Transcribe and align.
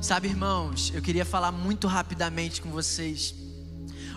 Sabe, 0.00 0.28
irmãos, 0.28 0.90
eu 0.94 1.02
queria 1.02 1.26
falar 1.26 1.52
muito 1.52 1.86
rapidamente 1.86 2.62
com 2.62 2.70
vocês. 2.70 3.34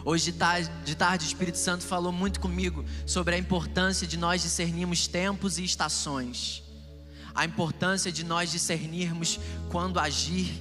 Hoje 0.06 0.32
de 0.32 0.38
tarde, 0.38 0.71
de 0.86 0.96
tarde, 0.96 1.25
o 1.25 1.28
Espírito 1.28 1.58
Santo 1.58 1.83
falou 1.83 2.09
muito 2.09 2.40
comigo 2.40 2.86
sobre 3.06 3.36
a 3.36 3.38
importância 3.38 4.07
de 4.07 4.15
nós 4.15 4.41
discernirmos 4.41 5.07
tempos 5.07 5.57
e 5.57 5.63
estações, 5.65 6.63
a 7.35 7.43
importância 7.43 8.13
de 8.13 8.23
nós 8.23 8.49
discernirmos 8.49 9.38
quando 9.69 9.99
agir, 9.99 10.54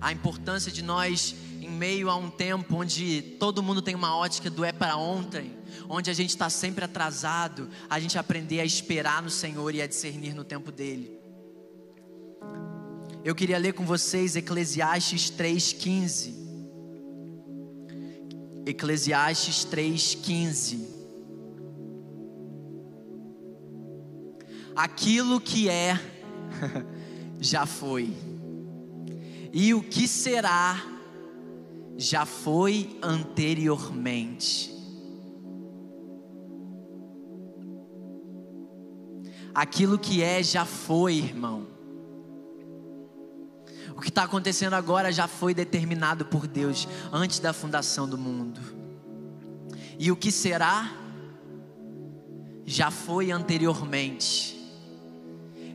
a 0.00 0.10
importância 0.10 0.72
de 0.72 0.82
nós, 0.82 1.36
em 1.60 1.70
meio 1.70 2.10
a 2.10 2.16
um 2.16 2.28
tempo 2.28 2.74
onde 2.74 3.22
todo 3.38 3.62
mundo 3.62 3.80
tem 3.80 3.94
uma 3.94 4.16
ótica 4.16 4.50
do 4.50 4.64
é 4.64 4.72
para 4.72 4.96
ontem, 4.96 5.56
onde 5.88 6.10
a 6.10 6.14
gente 6.14 6.30
está 6.30 6.50
sempre 6.50 6.84
atrasado, 6.84 7.68
a 7.88 8.00
gente 8.00 8.18
aprender 8.18 8.58
a 8.58 8.64
esperar 8.64 9.22
no 9.22 9.30
Senhor 9.30 9.72
e 9.76 9.80
a 9.80 9.86
discernir 9.86 10.34
no 10.34 10.42
tempo 10.42 10.72
dele. 10.72 11.17
Eu 13.24 13.34
queria 13.34 13.58
ler 13.58 13.72
com 13.72 13.84
vocês 13.84 14.36
Eclesiastes 14.36 15.30
3,15. 15.30 16.34
Eclesiastes 18.64 19.66
3,15. 19.66 20.86
Aquilo 24.76 25.40
que 25.40 25.68
é, 25.68 25.98
já 27.40 27.66
foi, 27.66 28.14
e 29.52 29.74
o 29.74 29.82
que 29.82 30.06
será, 30.06 30.80
já 31.96 32.24
foi 32.24 32.96
anteriormente. 33.02 34.72
Aquilo 39.52 39.98
que 39.98 40.22
é, 40.22 40.40
já 40.40 40.64
foi, 40.64 41.16
irmão. 41.16 41.77
O 43.98 44.00
que 44.00 44.10
está 44.10 44.22
acontecendo 44.22 44.74
agora 44.74 45.10
já 45.10 45.26
foi 45.26 45.52
determinado 45.52 46.24
por 46.24 46.46
Deus 46.46 46.86
antes 47.12 47.40
da 47.40 47.52
fundação 47.52 48.08
do 48.08 48.16
mundo. 48.16 48.60
E 49.98 50.12
o 50.12 50.16
que 50.16 50.30
será, 50.30 50.88
já 52.64 52.92
foi 52.92 53.32
anteriormente. 53.32 54.56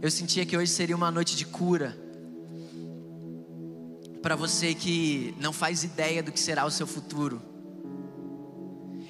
Eu 0.01 0.09
sentia 0.09 0.45
que 0.45 0.55
hoje 0.55 0.71
seria 0.71 0.95
uma 0.95 1.11
noite 1.11 1.35
de 1.35 1.45
cura. 1.45 1.97
Para 4.21 4.37
você 4.37 4.73
que 4.73 5.35
não 5.37 5.51
faz 5.51 5.83
ideia 5.83 6.23
do 6.23 6.31
que 6.31 6.39
será 6.39 6.65
o 6.65 6.71
seu 6.71 6.87
futuro. 6.87 7.41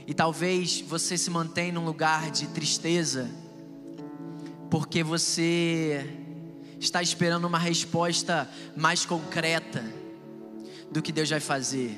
E 0.07 0.13
talvez 0.15 0.81
você 0.81 1.19
se 1.19 1.29
mantenha 1.29 1.71
num 1.71 1.85
lugar 1.85 2.31
de 2.31 2.47
tristeza, 2.47 3.29
porque 4.71 5.03
você 5.03 6.22
está 6.83 7.01
esperando 7.01 7.45
uma 7.45 7.57
resposta 7.57 8.49
mais 8.75 9.05
concreta 9.05 9.83
do 10.91 11.01
que 11.01 11.11
Deus 11.11 11.29
vai 11.29 11.39
fazer. 11.39 11.97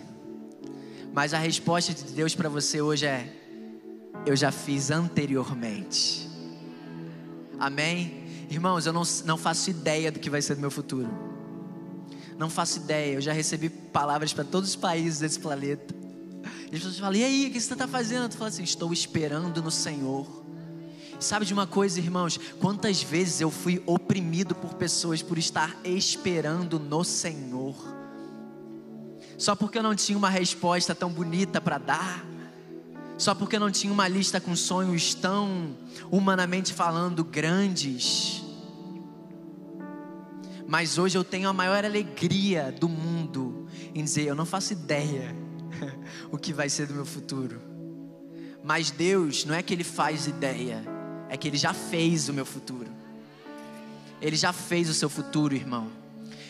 Mas 1.14 1.34
a 1.34 1.40
resposta 1.40 1.94
de 1.94 2.14
Deus 2.14 2.36
para 2.36 2.50
você 2.50 2.82
hoje 2.82 3.06
é: 3.06 3.32
eu 4.26 4.36
já 4.36 4.52
fiz 4.52 4.92
anteriormente. 4.92 6.30
Amém? 7.60 8.26
Irmãos, 8.50 8.86
eu 8.86 8.94
não, 8.94 9.04
não 9.26 9.38
faço 9.38 9.70
ideia 9.70 10.12
do 10.12 10.20
que 10.20 10.30
vai 10.30 10.42
ser 10.42 10.56
do 10.56 10.62
meu 10.62 10.72
futuro. 10.72 11.10
Não 12.38 12.50
faço 12.50 12.80
ideia. 12.80 13.16
Eu 13.16 13.22
já 13.22 13.34
recebi 13.34 13.70
palavras 13.70 14.34
para 14.34 14.44
todos 14.44 14.70
os 14.70 14.76
países 14.76 15.20
desse 15.20 15.40
planeta. 15.40 15.96
E 16.72 16.76
as 16.76 16.82
pessoas 16.82 17.00
falam: 17.00 17.16
e 17.16 17.24
aí, 17.24 17.48
o 17.48 17.52
que 17.52 17.60
você 17.60 17.74
está 17.74 17.88
fazendo? 17.88 18.30
Tu 18.30 18.38
fala 18.38 18.50
assim: 18.50 18.64
estou 18.64 18.94
esperando 18.94 19.64
no 19.64 19.72
Senhor 19.72 20.45
Sabe 21.20 21.46
de 21.46 21.54
uma 21.54 21.66
coisa, 21.66 22.00
irmãos? 22.00 22.40
Quantas 22.60 23.02
vezes 23.02 23.42
eu 23.42 23.50
fui 23.50 23.82
oprimido 23.86 24.54
por 24.54 24.74
pessoas 24.74 25.22
por 25.22 25.38
estar 25.38 25.76
esperando 25.84 26.80
no 26.80 27.04
Senhor, 27.04 27.76
só 29.38 29.56
porque 29.56 29.78
eu 29.78 29.84
não 29.84 29.96
tinha 29.96 30.18
uma 30.18 30.30
resposta 30.30 30.94
tão 30.96 31.10
bonita 31.10 31.60
para 31.60 31.78
dar, 31.78 32.26
só 33.18 33.34
porque 33.34 33.56
eu 33.56 33.60
não 33.60 33.72
tinha 33.72 33.92
uma 33.92 34.08
lista 34.08 34.40
com 34.42 34.56
sonhos 34.56 35.14
tão, 35.14 35.76
humanamente 36.12 36.74
falando, 36.74 37.24
grandes. 37.24 38.44
Mas 40.68 40.98
hoje 40.98 41.18
eu 41.18 41.24
tenho 41.24 41.48
a 41.48 41.54
maior 41.54 41.86
alegria 41.86 42.76
do 42.78 42.90
mundo 42.90 43.68
em 43.94 44.04
dizer: 44.04 44.28
eu 44.28 44.36
não 44.36 44.46
faço 44.46 44.74
ideia 44.74 45.36
o 46.32 46.38
que 46.38 46.52
vai 46.52 46.70
ser 46.70 46.88
do 46.88 46.94
meu 46.94 47.06
futuro. 47.06 47.62
Mas 48.64 48.90
Deus, 48.90 49.46
não 49.46 49.54
é 49.54 49.62
que 49.62 49.74
Ele 49.74 49.84
faz 49.84 50.28
ideia, 50.28 50.84
é 51.36 51.38
que 51.38 51.48
Ele 51.48 51.58
já 51.58 51.74
fez 51.74 52.28
o 52.30 52.34
meu 52.34 52.46
futuro. 52.46 52.88
Ele 54.22 54.36
já 54.36 54.52
fez 54.52 54.90
o 54.90 54.94
seu 54.94 55.10
futuro, 55.10 55.54
irmão. 55.54 55.92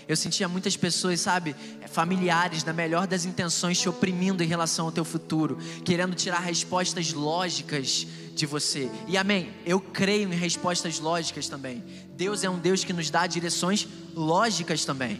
Eu 0.08 0.16
sentia 0.16 0.48
muitas 0.48 0.78
pessoas, 0.78 1.20
sabe, 1.20 1.56
familiares, 1.88 2.64
na 2.64 2.72
melhor 2.72 3.08
das 3.08 3.26
intenções, 3.26 3.80
te 3.80 3.90
oprimindo 3.90 4.44
em 4.44 4.48
relação 4.48 4.86
ao 4.86 4.92
teu 4.92 5.04
futuro, 5.04 5.58
querendo 5.84 6.16
tirar 6.16 6.40
respostas 6.40 7.12
lógicas 7.12 8.06
de 8.36 8.46
você. 8.46 8.90
E 9.08 9.18
amém, 9.18 9.52
eu 9.66 9.80
creio 9.82 10.32
em 10.32 10.36
respostas 10.36 11.00
lógicas 11.00 11.50
também. 11.50 11.84
Deus 12.16 12.44
é 12.44 12.50
um 12.50 12.60
Deus 12.60 12.84
que 12.84 12.94
nos 12.94 13.10
dá 13.10 13.26
direções 13.26 13.88
lógicas 14.14 14.86
também. 14.86 15.20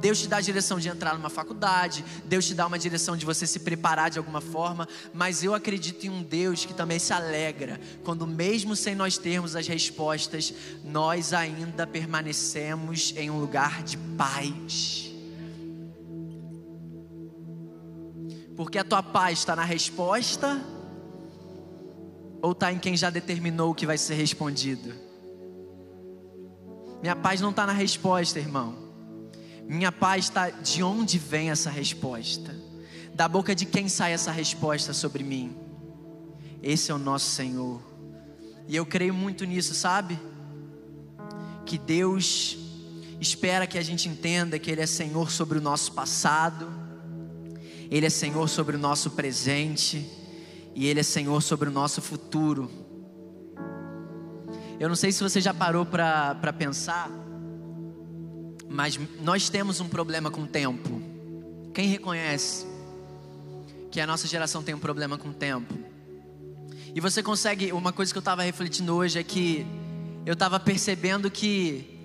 Deus 0.00 0.20
te 0.20 0.28
dá 0.28 0.36
a 0.36 0.40
direção 0.40 0.78
de 0.78 0.88
entrar 0.88 1.14
numa 1.14 1.28
faculdade, 1.28 2.04
Deus 2.24 2.46
te 2.46 2.54
dá 2.54 2.66
uma 2.66 2.78
direção 2.78 3.16
de 3.16 3.26
você 3.26 3.46
se 3.46 3.60
preparar 3.60 4.10
de 4.10 4.18
alguma 4.18 4.40
forma, 4.40 4.88
mas 5.12 5.42
eu 5.42 5.54
acredito 5.54 6.06
em 6.06 6.10
um 6.10 6.22
Deus 6.22 6.64
que 6.64 6.72
também 6.72 6.98
se 6.98 7.12
alegra 7.12 7.80
quando, 8.04 8.26
mesmo 8.26 8.76
sem 8.76 8.94
nós 8.94 9.18
termos 9.18 9.56
as 9.56 9.66
respostas, 9.66 10.52
nós 10.84 11.32
ainda 11.32 11.86
permanecemos 11.86 13.12
em 13.16 13.30
um 13.30 13.38
lugar 13.38 13.82
de 13.82 13.96
paz. 14.16 15.12
Porque 18.56 18.78
a 18.78 18.84
tua 18.84 19.02
paz 19.02 19.38
está 19.38 19.54
na 19.54 19.64
resposta 19.64 20.60
ou 22.42 22.52
está 22.52 22.72
em 22.72 22.78
quem 22.78 22.96
já 22.96 23.10
determinou 23.10 23.70
o 23.70 23.74
que 23.74 23.86
vai 23.86 23.98
ser 23.98 24.14
respondido? 24.14 24.92
Minha 27.00 27.14
paz 27.14 27.40
não 27.40 27.50
está 27.50 27.66
na 27.66 27.72
resposta, 27.72 28.38
irmão. 28.38 28.87
Minha 29.68 29.92
paz 29.92 30.24
está 30.24 30.48
de 30.48 30.82
onde 30.82 31.18
vem 31.18 31.50
essa 31.50 31.68
resposta? 31.68 32.56
Da 33.12 33.28
boca 33.28 33.54
de 33.54 33.66
quem 33.66 33.86
sai 33.86 34.14
essa 34.14 34.32
resposta 34.32 34.94
sobre 34.94 35.22
mim? 35.22 35.54
Esse 36.62 36.90
é 36.90 36.94
o 36.94 36.98
nosso 36.98 37.26
Senhor. 37.26 37.82
E 38.66 38.74
eu 38.74 38.86
creio 38.86 39.12
muito 39.12 39.44
nisso, 39.44 39.74
sabe? 39.74 40.18
Que 41.66 41.76
Deus 41.76 42.56
espera 43.20 43.66
que 43.66 43.76
a 43.76 43.82
gente 43.82 44.08
entenda 44.08 44.58
que 44.58 44.70
Ele 44.70 44.80
é 44.80 44.86
Senhor 44.86 45.30
sobre 45.30 45.58
o 45.58 45.60
nosso 45.60 45.92
passado, 45.92 46.66
Ele 47.90 48.06
é 48.06 48.10
Senhor 48.10 48.48
sobre 48.48 48.74
o 48.74 48.78
nosso 48.78 49.10
presente 49.10 50.10
e 50.74 50.86
Ele 50.86 51.00
é 51.00 51.02
Senhor 51.02 51.42
sobre 51.42 51.68
o 51.68 51.72
nosso 51.72 52.00
futuro. 52.00 52.70
Eu 54.80 54.88
não 54.88 54.96
sei 54.96 55.12
se 55.12 55.22
você 55.22 55.42
já 55.42 55.52
parou 55.52 55.84
para 55.84 56.54
pensar 56.56 57.10
mas 58.68 58.98
nós 59.20 59.48
temos 59.48 59.80
um 59.80 59.88
problema 59.88 60.30
com 60.30 60.42
o 60.42 60.46
tempo. 60.46 61.00
Quem 61.72 61.88
reconhece 61.88 62.66
que 63.90 64.00
a 64.00 64.06
nossa 64.06 64.26
geração 64.26 64.62
tem 64.62 64.74
um 64.74 64.78
problema 64.78 65.16
com 65.16 65.28
o 65.28 65.34
tempo? 65.34 65.72
E 66.94 67.00
você 67.00 67.22
consegue, 67.22 67.72
uma 67.72 67.92
coisa 67.92 68.12
que 68.12 68.18
eu 68.18 68.20
estava 68.20 68.42
refletindo 68.42 68.94
hoje 68.94 69.18
é 69.18 69.22
que 69.22 69.66
eu 70.26 70.32
estava 70.32 70.58
percebendo 70.58 71.30
que 71.30 71.98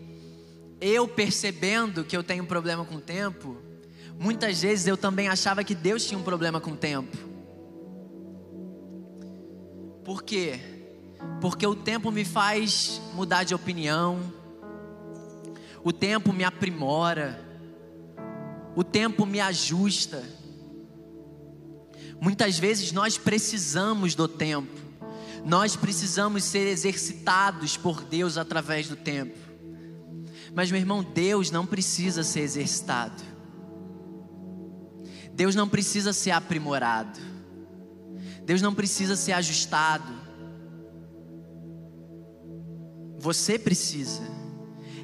eu 0.80 1.08
percebendo 1.08 2.04
que 2.04 2.16
eu 2.16 2.24
tenho 2.24 2.44
um 2.44 2.48
problema 2.48 2.84
com 2.86 2.96
o 2.96 3.02
tempo, 3.02 3.58
muitas 4.20 4.62
vezes 4.62 4.86
eu 4.86 4.98
também 4.98 5.28
achava 5.28 5.64
que 5.64 5.74
Deus 5.74 6.06
tinha 6.06 6.18
um 6.18 6.24
problema 6.24 6.60
com 6.60 6.72
o 6.72 6.78
tempo. 6.78 7.18
Por 10.04 10.24
quê? 10.24 10.60
Porque 11.40 11.66
o 11.66 11.76
tempo 11.76 12.12
me 12.12 12.26
faz 12.26 13.02
mudar 13.14 13.44
de 13.44 13.56
opinião, 13.56 14.20
o 15.84 15.92
tempo 15.92 16.32
me 16.32 16.44
aprimora, 16.44 17.40
o 18.76 18.84
tempo 18.84 19.26
me 19.26 19.40
ajusta. 19.40 20.24
Muitas 22.22 22.58
vezes 22.58 22.92
nós 22.94 23.18
precisamos 23.18 24.16
do 24.16 24.28
tempo, 24.28 24.80
nós 25.46 25.76
precisamos 25.76 26.46
ser 26.46 26.68
exercitados 26.68 27.76
por 27.76 28.02
Deus 28.04 28.38
através 28.38 28.88
do 28.88 28.96
tempo. 28.96 29.38
Mas, 30.56 30.72
meu 30.72 30.80
irmão, 30.80 31.04
Deus 31.04 31.52
não 31.52 31.66
precisa 31.66 32.24
ser 32.24 32.42
exercitado, 32.42 33.22
Deus 35.34 35.54
não 35.56 35.68
precisa 35.68 36.14
ser 36.14 36.32
aprimorado, 36.32 37.20
Deus 38.46 38.62
não 38.62 38.74
precisa 38.74 39.16
ser 39.16 39.34
ajustado. 39.34 40.24
Você 43.20 43.58
precisa. 43.58 44.43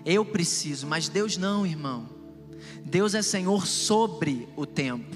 Eu 0.06 0.26
preciso, 0.26 0.88
mas 0.88 1.10
Deus 1.10 1.38
não, 1.38 1.66
irmão. 1.66 2.10
Deus 2.84 3.14
é 3.14 3.22
Senhor 3.22 3.68
sobre 3.68 4.48
o 4.56 4.66
tempo. 4.66 5.16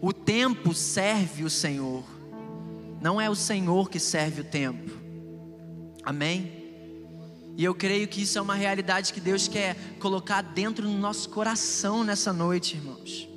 O 0.00 0.12
tempo 0.12 0.74
serve 0.74 1.44
o 1.44 1.50
Senhor. 1.50 2.04
Não 3.00 3.20
é 3.20 3.28
o 3.30 3.34
Senhor 3.34 3.88
que 3.88 3.98
serve 3.98 4.42
o 4.42 4.44
tempo. 4.44 4.90
Amém? 6.04 6.58
E 7.56 7.64
eu 7.64 7.74
creio 7.74 8.06
que 8.06 8.22
isso 8.22 8.38
é 8.38 8.40
uma 8.40 8.54
realidade 8.54 9.12
que 9.12 9.20
Deus 9.20 9.48
quer 9.48 9.76
colocar 9.98 10.42
dentro 10.42 10.86
do 10.86 10.96
nosso 10.96 11.28
coração 11.28 12.04
nessa 12.04 12.32
noite, 12.32 12.76
irmãos. 12.76 13.28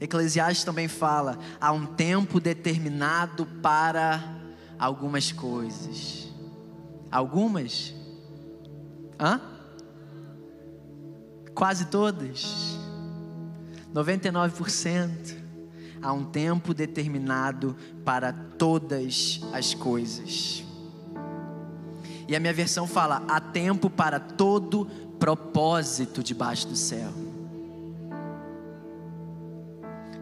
Eclesiastes 0.00 0.64
também 0.64 0.88
fala: 0.88 1.38
há 1.60 1.70
um 1.70 1.86
tempo 1.86 2.40
determinado 2.40 3.46
para 3.62 4.41
algumas 4.82 5.30
coisas. 5.30 6.28
Algumas? 7.08 7.94
Hã? 9.18 9.40
Quase 11.54 11.84
todas. 11.84 12.76
99%. 13.94 15.40
Há 16.02 16.12
um 16.12 16.24
tempo 16.24 16.74
determinado 16.74 17.76
para 18.04 18.32
todas 18.32 19.40
as 19.52 19.72
coisas. 19.72 20.64
E 22.26 22.34
a 22.34 22.40
minha 22.40 22.52
versão 22.52 22.88
fala: 22.88 23.22
há 23.28 23.38
tempo 23.38 23.88
para 23.88 24.18
todo 24.18 24.86
propósito 25.20 26.24
debaixo 26.24 26.66
do 26.66 26.74
céu. 26.74 27.12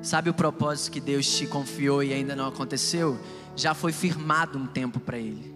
Sabe 0.03 0.31
o 0.31 0.35
propósito 0.35 0.93
que 0.93 1.01
Deus 1.01 1.27
te 1.27 1.47
confiou 1.47 2.03
e 2.03 2.13
ainda 2.13 2.35
não 2.35 2.49
aconteceu? 2.49 3.19
Já 3.55 3.75
foi 3.75 3.93
firmado 3.93 4.59
um 4.59 4.67
tempo 4.67 4.99
para 4.99 5.19
ele. 5.19 5.55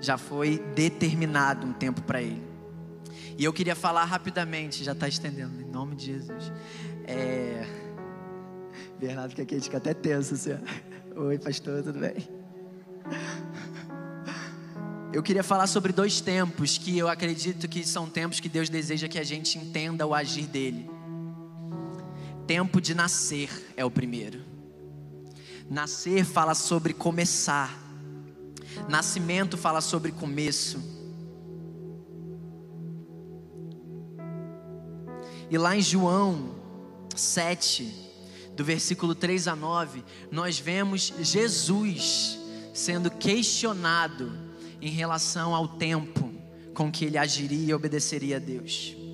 Já 0.00 0.18
foi 0.18 0.58
determinado 0.74 1.66
um 1.66 1.72
tempo 1.72 2.02
para 2.02 2.20
ele. 2.20 2.42
E 3.38 3.44
eu 3.44 3.52
queria 3.52 3.74
falar 3.74 4.04
rapidamente, 4.04 4.84
já 4.84 4.92
está 4.92 5.08
estendendo, 5.08 5.60
em 5.60 5.64
nome 5.64 5.96
de 5.96 6.06
Jesus. 6.06 6.52
É... 7.04 7.66
Bernardo 8.98 9.34
que 9.34 9.42
aqui 9.42 9.54
a 9.54 9.58
gente 9.58 9.64
fica 9.64 9.78
até 9.78 9.94
tenso, 9.94 10.34
assim. 10.34 10.58
Oi, 11.14 11.38
pastor, 11.38 11.82
tudo 11.82 11.98
bem? 11.98 12.16
Eu 15.12 15.22
queria 15.22 15.42
falar 15.42 15.66
sobre 15.66 15.92
dois 15.92 16.20
tempos 16.20 16.76
que 16.76 16.98
eu 16.98 17.08
acredito 17.08 17.66
que 17.68 17.84
são 17.86 18.08
tempos 18.08 18.40
que 18.40 18.48
Deus 18.48 18.68
deseja 18.68 19.08
que 19.08 19.18
a 19.18 19.24
gente 19.24 19.56
entenda 19.58 20.06
o 20.06 20.14
agir 20.14 20.46
dele. 20.46 20.95
Tempo 22.46 22.80
de 22.80 22.94
nascer 22.94 23.50
é 23.76 23.84
o 23.84 23.90
primeiro. 23.90 24.44
Nascer 25.68 26.24
fala 26.24 26.54
sobre 26.54 26.92
começar. 26.92 27.76
Nascimento 28.88 29.56
fala 29.56 29.80
sobre 29.80 30.12
começo. 30.12 30.80
E 35.50 35.58
lá 35.58 35.76
em 35.76 35.80
João 35.80 36.54
7, 37.14 37.92
do 38.54 38.64
versículo 38.64 39.14
3 39.14 39.48
a 39.48 39.56
9, 39.56 40.04
nós 40.30 40.58
vemos 40.58 41.12
Jesus 41.20 42.38
sendo 42.72 43.10
questionado 43.10 44.32
em 44.80 44.90
relação 44.90 45.54
ao 45.54 45.66
tempo 45.66 46.32
com 46.74 46.92
que 46.92 47.04
ele 47.04 47.18
agiria 47.18 47.70
e 47.70 47.74
obedeceria 47.74 48.36
a 48.36 48.40
Deus. 48.40 49.05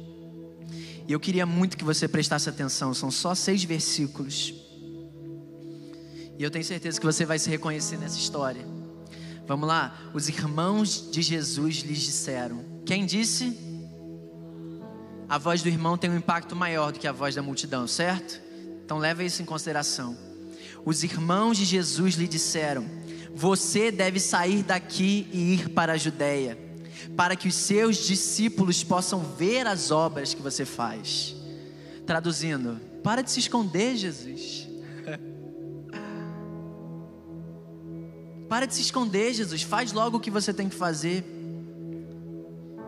E 1.07 1.13
eu 1.13 1.21
queria 1.21 1.45
muito 1.45 1.77
que 1.77 1.85
você 1.85 2.07
prestasse 2.07 2.49
atenção, 2.49 2.95
são 2.95 3.11
só 3.11 3.35
seis 3.35 3.65
versículos. 3.65 4.55
E 6.39 6.43
eu 6.43 6.51
tenho 6.51 6.65
certeza 6.65 6.99
que 6.99 7.07
você 7.07 7.25
vai 7.25 7.39
se 7.39 7.51
reconhecer 7.51 7.97
nessa 7.99 8.19
história. 8.19 8.65
Vamos 9.47 9.69
lá, 9.69 10.11
os 10.15 10.29
irmãos 10.29 11.11
de 11.11 11.21
Jesus 11.23 11.77
lhes 11.79 12.01
disseram: 12.01 12.65
Quem 12.87 13.05
disse? 13.05 13.59
A 15.29 15.39
voz 15.39 15.63
do 15.63 15.69
irmão 15.69 15.97
tem 15.97 16.11
um 16.11 16.17
impacto 16.17 16.55
maior 16.55 16.93
do 16.93 16.99
que 16.99 17.07
a 17.09 17.13
voz 17.13 17.35
da 17.35 17.43
multidão, 17.43 17.87
certo? 17.87 18.41
Então 18.85 18.99
leva 18.99 19.25
isso 19.25 19.43
em 19.43 19.45
consideração. 19.45 20.17
Os 20.85 21.03
irmãos 21.03 21.57
de 21.57 21.65
Jesus 21.65 22.15
lhe 22.15 22.29
disseram: 22.29 22.85
Você 23.35 23.91
deve 23.91 24.21
sair 24.21 24.63
daqui 24.63 25.29
e 25.33 25.55
ir 25.55 25.71
para 25.71 25.95
a 25.95 25.97
Judéia 25.97 26.72
para 27.17 27.37
que 27.37 27.49
os 27.49 27.55
seus 27.55 27.99
discípulos 27.99 28.83
possam 28.83 29.21
ver 29.21 29.67
as 29.67 29.91
obras 29.91 30.35
que 30.35 30.43
você 30.43 30.65
faz. 30.65 31.37
Traduzindo, 32.07 32.81
para 33.03 33.23
de 33.23 33.31
se 33.31 33.41
esconder, 33.41 33.97
Jesus. 33.97 34.69
para 38.49 38.67
de 38.67 38.75
se 38.75 38.83
esconder, 38.83 39.35
Jesus. 39.35 39.63
Faz 39.63 39.93
logo 39.93 40.17
o 40.17 40.21
que 40.21 40.31
você 40.31 40.53
tem 40.53 40.69
que 40.69 40.75
fazer. 40.75 41.25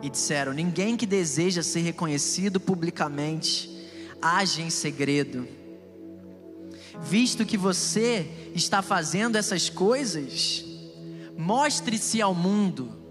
E 0.03 0.11
disseram: 0.11 0.53
Ninguém 0.53 0.97
que 0.97 1.07
deseja 1.07 1.63
ser 1.63 1.81
reconhecido 1.81 2.59
publicamente 2.59 3.71
age 4.21 4.63
em 4.63 4.71
segredo. 4.71 5.47
Visto 7.01 7.45
que 7.45 7.59
você 7.59 8.51
está 8.55 8.81
fazendo 8.81 9.37
essas 9.37 9.69
coisas, 9.69 10.65
mostre-se 11.37 12.23
ao 12.23 12.35
mundo 12.35 13.04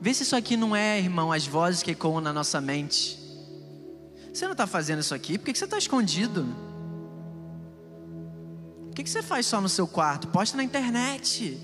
Vê 0.00 0.12
se 0.12 0.22
isso 0.22 0.36
aqui 0.36 0.56
não 0.56 0.76
é, 0.76 0.98
irmão, 0.98 1.32
as 1.32 1.46
vozes 1.46 1.82
que 1.82 1.92
ecoam 1.92 2.20
na 2.20 2.32
nossa 2.32 2.60
mente. 2.60 3.18
Você 4.32 4.44
não 4.44 4.52
está 4.52 4.66
fazendo 4.66 5.00
isso 5.00 5.14
aqui? 5.14 5.38
Por 5.38 5.46
que 5.46 5.58
você 5.58 5.64
está 5.64 5.78
escondido? 5.78 6.46
Por 8.86 8.94
que 8.94 9.08
você 9.08 9.22
faz 9.22 9.46
só 9.46 9.60
no 9.60 9.68
seu 9.68 9.86
quarto? 9.86 10.28
Posta 10.28 10.56
na 10.56 10.64
internet. 10.64 11.58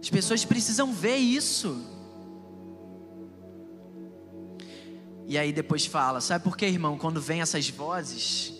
As 0.00 0.08
pessoas 0.08 0.44
precisam 0.44 0.92
ver 0.92 1.16
isso. 1.16 1.78
E 5.26 5.38
aí 5.38 5.52
depois 5.52 5.86
fala, 5.86 6.20
sabe 6.20 6.42
por 6.42 6.56
quê, 6.56 6.66
irmão? 6.66 6.98
Quando 6.98 7.20
vem 7.20 7.40
essas 7.40 7.68
vozes, 7.68 8.52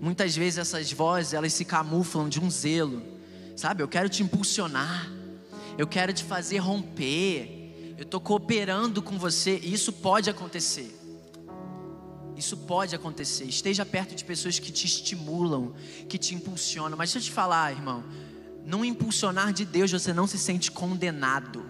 muitas 0.00 0.36
vezes 0.36 0.58
essas 0.58 0.90
vozes 0.92 1.34
elas 1.34 1.52
se 1.52 1.64
camuflam 1.64 2.28
de 2.28 2.40
um 2.40 2.50
zelo, 2.50 3.02
sabe? 3.56 3.82
Eu 3.82 3.88
quero 3.88 4.08
te 4.08 4.22
impulsionar 4.22 5.17
eu 5.78 5.86
quero 5.86 6.12
te 6.12 6.24
fazer 6.24 6.58
romper, 6.58 7.94
eu 7.96 8.02
estou 8.02 8.20
cooperando 8.20 9.00
com 9.00 9.16
você, 9.16 9.56
isso 9.58 9.92
pode 9.92 10.28
acontecer. 10.28 10.92
Isso 12.36 12.56
pode 12.56 12.94
acontecer. 12.94 13.44
Esteja 13.44 13.86
perto 13.86 14.14
de 14.14 14.24
pessoas 14.24 14.58
que 14.58 14.70
te 14.70 14.86
estimulam, 14.86 15.74
que 16.08 16.18
te 16.18 16.34
impulsionam. 16.34 16.98
Mas 16.98 17.12
deixa 17.12 17.18
eu 17.26 17.30
te 17.30 17.34
falar, 17.34 17.72
irmão, 17.72 18.04
no 18.64 18.84
impulsionar 18.84 19.52
de 19.52 19.64
Deus 19.64 19.90
você 19.90 20.12
não 20.12 20.26
se 20.26 20.38
sente 20.38 20.70
condenado. 20.70 21.64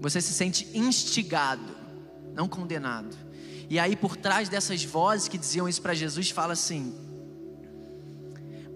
Você 0.00 0.20
se 0.20 0.32
sente 0.32 0.68
instigado, 0.74 1.76
não 2.34 2.48
condenado. 2.48 3.16
E 3.68 3.78
aí 3.78 3.94
por 3.94 4.16
trás 4.16 4.48
dessas 4.48 4.82
vozes 4.82 5.28
que 5.28 5.36
diziam 5.36 5.68
isso 5.68 5.82
para 5.82 5.94
Jesus, 5.94 6.30
fala 6.30 6.54
assim: 6.54 6.94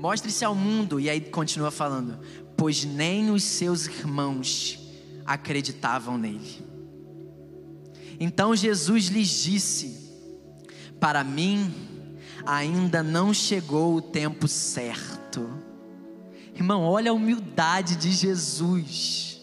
Mostre-se 0.03 0.45
ao 0.45 0.53
mundo, 0.53 0.99
e 0.99 1.09
aí 1.09 1.21
continua 1.21 1.71
falando: 1.71 2.19
pois 2.63 2.85
nem 2.85 3.29
os 3.29 3.43
seus 3.43 3.89
irmãos 3.89 4.79
acreditavam 5.27 6.17
nele. 6.17 6.65
Então 8.21 8.55
Jesus 8.55 9.07
lhes 9.07 9.43
disse: 9.43 10.09
Para 11.01 11.25
mim 11.25 11.75
ainda 12.47 13.03
não 13.03 13.35
chegou 13.35 13.97
o 13.97 14.01
tempo 14.01 14.47
certo. 14.47 15.51
Irmão, 16.55 16.85
olha 16.85 17.11
a 17.11 17.15
humildade 17.15 17.97
de 17.97 18.13
Jesus. 18.13 19.41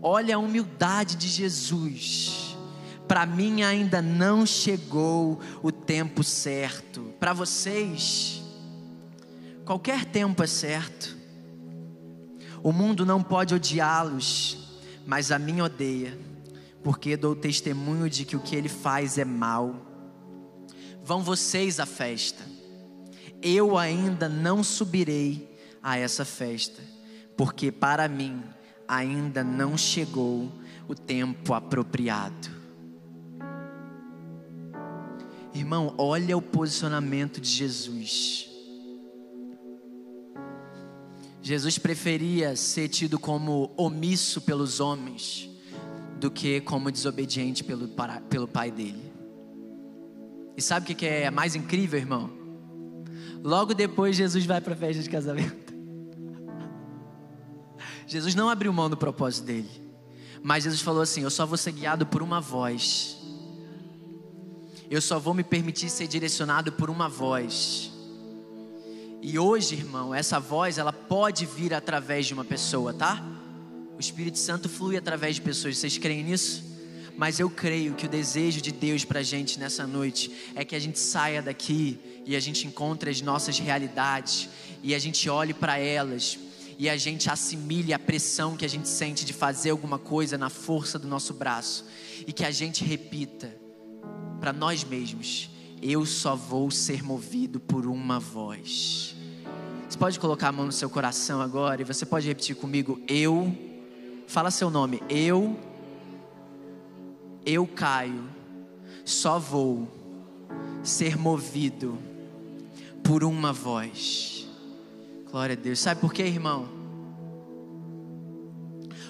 Olha 0.00 0.36
a 0.36 0.38
humildade 0.38 1.14
de 1.16 1.28
Jesus. 1.28 2.56
Para 3.06 3.26
mim 3.26 3.62
ainda 3.64 4.00
não 4.00 4.46
chegou 4.46 5.38
o 5.62 5.70
tempo 5.70 6.24
certo. 6.24 7.12
Para 7.20 7.34
vocês, 7.34 8.42
qualquer 9.66 10.06
tempo 10.06 10.42
é 10.42 10.46
certo. 10.46 11.15
O 12.66 12.72
mundo 12.72 13.06
não 13.06 13.22
pode 13.22 13.54
odiá-los, 13.54 14.58
mas 15.06 15.30
a 15.30 15.38
mim 15.38 15.60
odeia, 15.60 16.18
porque 16.82 17.16
dou 17.16 17.36
testemunho 17.36 18.10
de 18.10 18.24
que 18.24 18.34
o 18.34 18.40
que 18.40 18.56
ele 18.56 18.68
faz 18.68 19.18
é 19.18 19.24
mal. 19.24 19.72
Vão 21.00 21.22
vocês 21.22 21.78
à 21.78 21.86
festa. 21.86 22.42
Eu 23.40 23.78
ainda 23.78 24.28
não 24.28 24.64
subirei 24.64 25.56
a 25.80 25.96
essa 25.96 26.24
festa, 26.24 26.82
porque 27.36 27.70
para 27.70 28.08
mim 28.08 28.42
ainda 28.88 29.44
não 29.44 29.78
chegou 29.78 30.50
o 30.88 30.94
tempo 30.96 31.54
apropriado. 31.54 32.50
Irmão, 35.54 35.94
olha 35.96 36.36
o 36.36 36.42
posicionamento 36.42 37.40
de 37.40 37.48
Jesus. 37.48 38.55
Jesus 41.46 41.78
preferia 41.78 42.56
ser 42.56 42.88
tido 42.88 43.20
como 43.20 43.72
omisso 43.76 44.40
pelos 44.40 44.80
homens 44.80 45.48
do 46.18 46.28
que 46.28 46.60
como 46.60 46.90
desobediente 46.90 47.62
pelo, 47.62 47.86
para, 47.86 48.20
pelo 48.22 48.48
pai 48.48 48.68
dele. 48.68 49.12
E 50.56 50.60
sabe 50.60 50.92
o 50.92 50.96
que 50.96 51.06
é 51.06 51.30
mais 51.30 51.54
incrível, 51.54 52.00
irmão? 52.00 52.32
Logo 53.44 53.74
depois, 53.74 54.16
Jesus 54.16 54.44
vai 54.44 54.60
para 54.60 54.74
a 54.74 54.76
festa 54.76 55.00
de 55.00 55.08
casamento. 55.08 55.72
Jesus 58.08 58.34
não 58.34 58.50
abriu 58.50 58.72
mão 58.72 58.90
do 58.90 58.96
propósito 58.96 59.44
dele, 59.44 59.70
mas 60.42 60.64
Jesus 60.64 60.82
falou 60.82 61.02
assim: 61.02 61.22
Eu 61.22 61.30
só 61.30 61.46
vou 61.46 61.56
ser 61.56 61.70
guiado 61.70 62.04
por 62.06 62.24
uma 62.24 62.40
voz, 62.40 63.18
eu 64.90 65.00
só 65.00 65.20
vou 65.20 65.32
me 65.32 65.44
permitir 65.44 65.90
ser 65.90 66.08
direcionado 66.08 66.72
por 66.72 66.90
uma 66.90 67.08
voz. 67.08 67.95
E 69.28 69.40
hoje, 69.40 69.74
irmão, 69.74 70.14
essa 70.14 70.38
voz 70.38 70.78
ela 70.78 70.92
pode 70.92 71.46
vir 71.46 71.74
através 71.74 72.26
de 72.26 72.32
uma 72.32 72.44
pessoa, 72.44 72.94
tá? 72.94 73.20
O 73.96 74.00
Espírito 74.00 74.38
Santo 74.38 74.68
flui 74.68 74.96
através 74.96 75.34
de 75.34 75.40
pessoas. 75.40 75.78
Vocês 75.78 75.98
creem 75.98 76.22
nisso? 76.22 76.62
Mas 77.16 77.40
eu 77.40 77.50
creio 77.50 77.94
que 77.94 78.06
o 78.06 78.08
desejo 78.08 78.60
de 78.60 78.70
Deus 78.70 79.04
para 79.04 79.18
a 79.18 79.22
gente 79.24 79.58
nessa 79.58 79.84
noite 79.84 80.30
é 80.54 80.64
que 80.64 80.76
a 80.76 80.78
gente 80.78 81.00
saia 81.00 81.42
daqui 81.42 81.98
e 82.24 82.36
a 82.36 82.40
gente 82.40 82.68
encontre 82.68 83.10
as 83.10 83.20
nossas 83.20 83.58
realidades 83.58 84.48
e 84.80 84.94
a 84.94 84.98
gente 85.00 85.28
olhe 85.28 85.52
para 85.52 85.76
elas 85.76 86.38
e 86.78 86.88
a 86.88 86.96
gente 86.96 87.28
assimile 87.28 87.92
a 87.92 87.98
pressão 87.98 88.56
que 88.56 88.64
a 88.64 88.68
gente 88.68 88.88
sente 88.88 89.24
de 89.24 89.32
fazer 89.32 89.70
alguma 89.70 89.98
coisa 89.98 90.38
na 90.38 90.50
força 90.50 91.00
do 91.00 91.08
nosso 91.08 91.34
braço 91.34 91.84
e 92.28 92.32
que 92.32 92.44
a 92.44 92.52
gente 92.52 92.84
repita 92.84 93.52
para 94.38 94.52
nós 94.52 94.84
mesmos: 94.84 95.50
eu 95.82 96.06
só 96.06 96.36
vou 96.36 96.70
ser 96.70 97.02
movido 97.02 97.58
por 97.58 97.86
uma 97.86 98.20
voz. 98.20 99.15
Você 99.88 99.98
pode 99.98 100.18
colocar 100.18 100.48
a 100.48 100.52
mão 100.52 100.66
no 100.66 100.72
seu 100.72 100.90
coração 100.90 101.40
agora 101.40 101.80
e 101.80 101.84
você 101.84 102.04
pode 102.04 102.26
repetir 102.26 102.56
comigo: 102.56 103.00
eu. 103.08 103.56
Fala 104.26 104.50
seu 104.50 104.68
nome. 104.68 105.00
Eu 105.08 105.56
eu 107.46 107.64
caio, 107.64 108.28
só 109.04 109.38
vou 109.38 109.88
ser 110.82 111.16
movido 111.16 111.96
por 113.04 113.22
uma 113.22 113.52
voz. 113.52 114.48
Glória 115.30 115.52
a 115.52 115.56
Deus. 115.56 115.78
Sabe 115.78 116.00
por 116.00 116.12
quê, 116.12 116.24
irmão? 116.24 116.68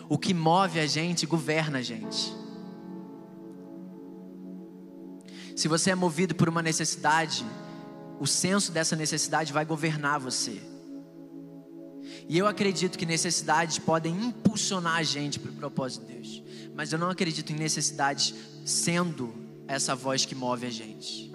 O 0.06 0.18
que 0.18 0.34
move 0.34 0.78
a 0.78 0.86
gente 0.86 1.24
governa 1.24 1.78
a 1.78 1.82
gente. 1.82 2.36
Se 5.56 5.66
você 5.66 5.90
é 5.90 5.94
movido 5.94 6.34
por 6.34 6.50
uma 6.50 6.60
necessidade, 6.60 7.44
o 8.18 8.26
senso 8.26 8.72
dessa 8.72 8.96
necessidade 8.96 9.52
vai 9.52 9.64
governar 9.64 10.18
você. 10.18 10.60
E 12.28 12.38
eu 12.38 12.46
acredito 12.46 12.98
que 12.98 13.06
necessidades 13.06 13.78
podem 13.78 14.14
impulsionar 14.14 14.96
a 14.96 15.02
gente 15.02 15.38
para 15.38 15.50
o 15.50 15.54
propósito 15.54 16.06
de 16.06 16.14
Deus. 16.14 16.42
Mas 16.74 16.92
eu 16.92 16.98
não 16.98 17.10
acredito 17.10 17.52
em 17.52 17.56
necessidades 17.56 18.34
sendo 18.64 19.32
essa 19.68 19.94
voz 19.94 20.24
que 20.24 20.34
move 20.34 20.66
a 20.66 20.70
gente. 20.70 21.32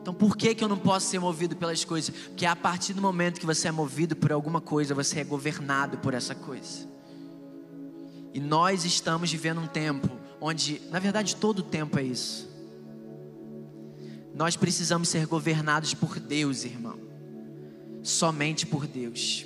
Então 0.00 0.14
por 0.14 0.36
que, 0.36 0.54
que 0.54 0.64
eu 0.64 0.68
não 0.68 0.78
posso 0.78 1.06
ser 1.06 1.18
movido 1.18 1.56
pelas 1.56 1.84
coisas? 1.84 2.14
Porque 2.14 2.46
a 2.46 2.56
partir 2.56 2.94
do 2.94 3.02
momento 3.02 3.40
que 3.40 3.46
você 3.46 3.68
é 3.68 3.72
movido 3.72 4.16
por 4.16 4.32
alguma 4.32 4.60
coisa, 4.60 4.94
você 4.94 5.20
é 5.20 5.24
governado 5.24 5.98
por 5.98 6.14
essa 6.14 6.34
coisa. 6.34 6.88
E 8.32 8.40
nós 8.40 8.84
estamos 8.84 9.30
vivendo 9.30 9.60
um 9.60 9.66
tempo 9.66 10.08
onde, 10.40 10.80
na 10.90 10.98
verdade, 10.98 11.36
todo 11.36 11.60
o 11.60 11.62
tempo 11.62 11.98
é 11.98 12.02
isso. 12.02 12.47
Nós 14.38 14.56
precisamos 14.56 15.08
ser 15.08 15.26
governados 15.26 15.94
por 15.94 16.20
Deus, 16.20 16.64
irmão. 16.64 16.96
Somente 18.04 18.64
por 18.64 18.86
Deus. 18.86 19.44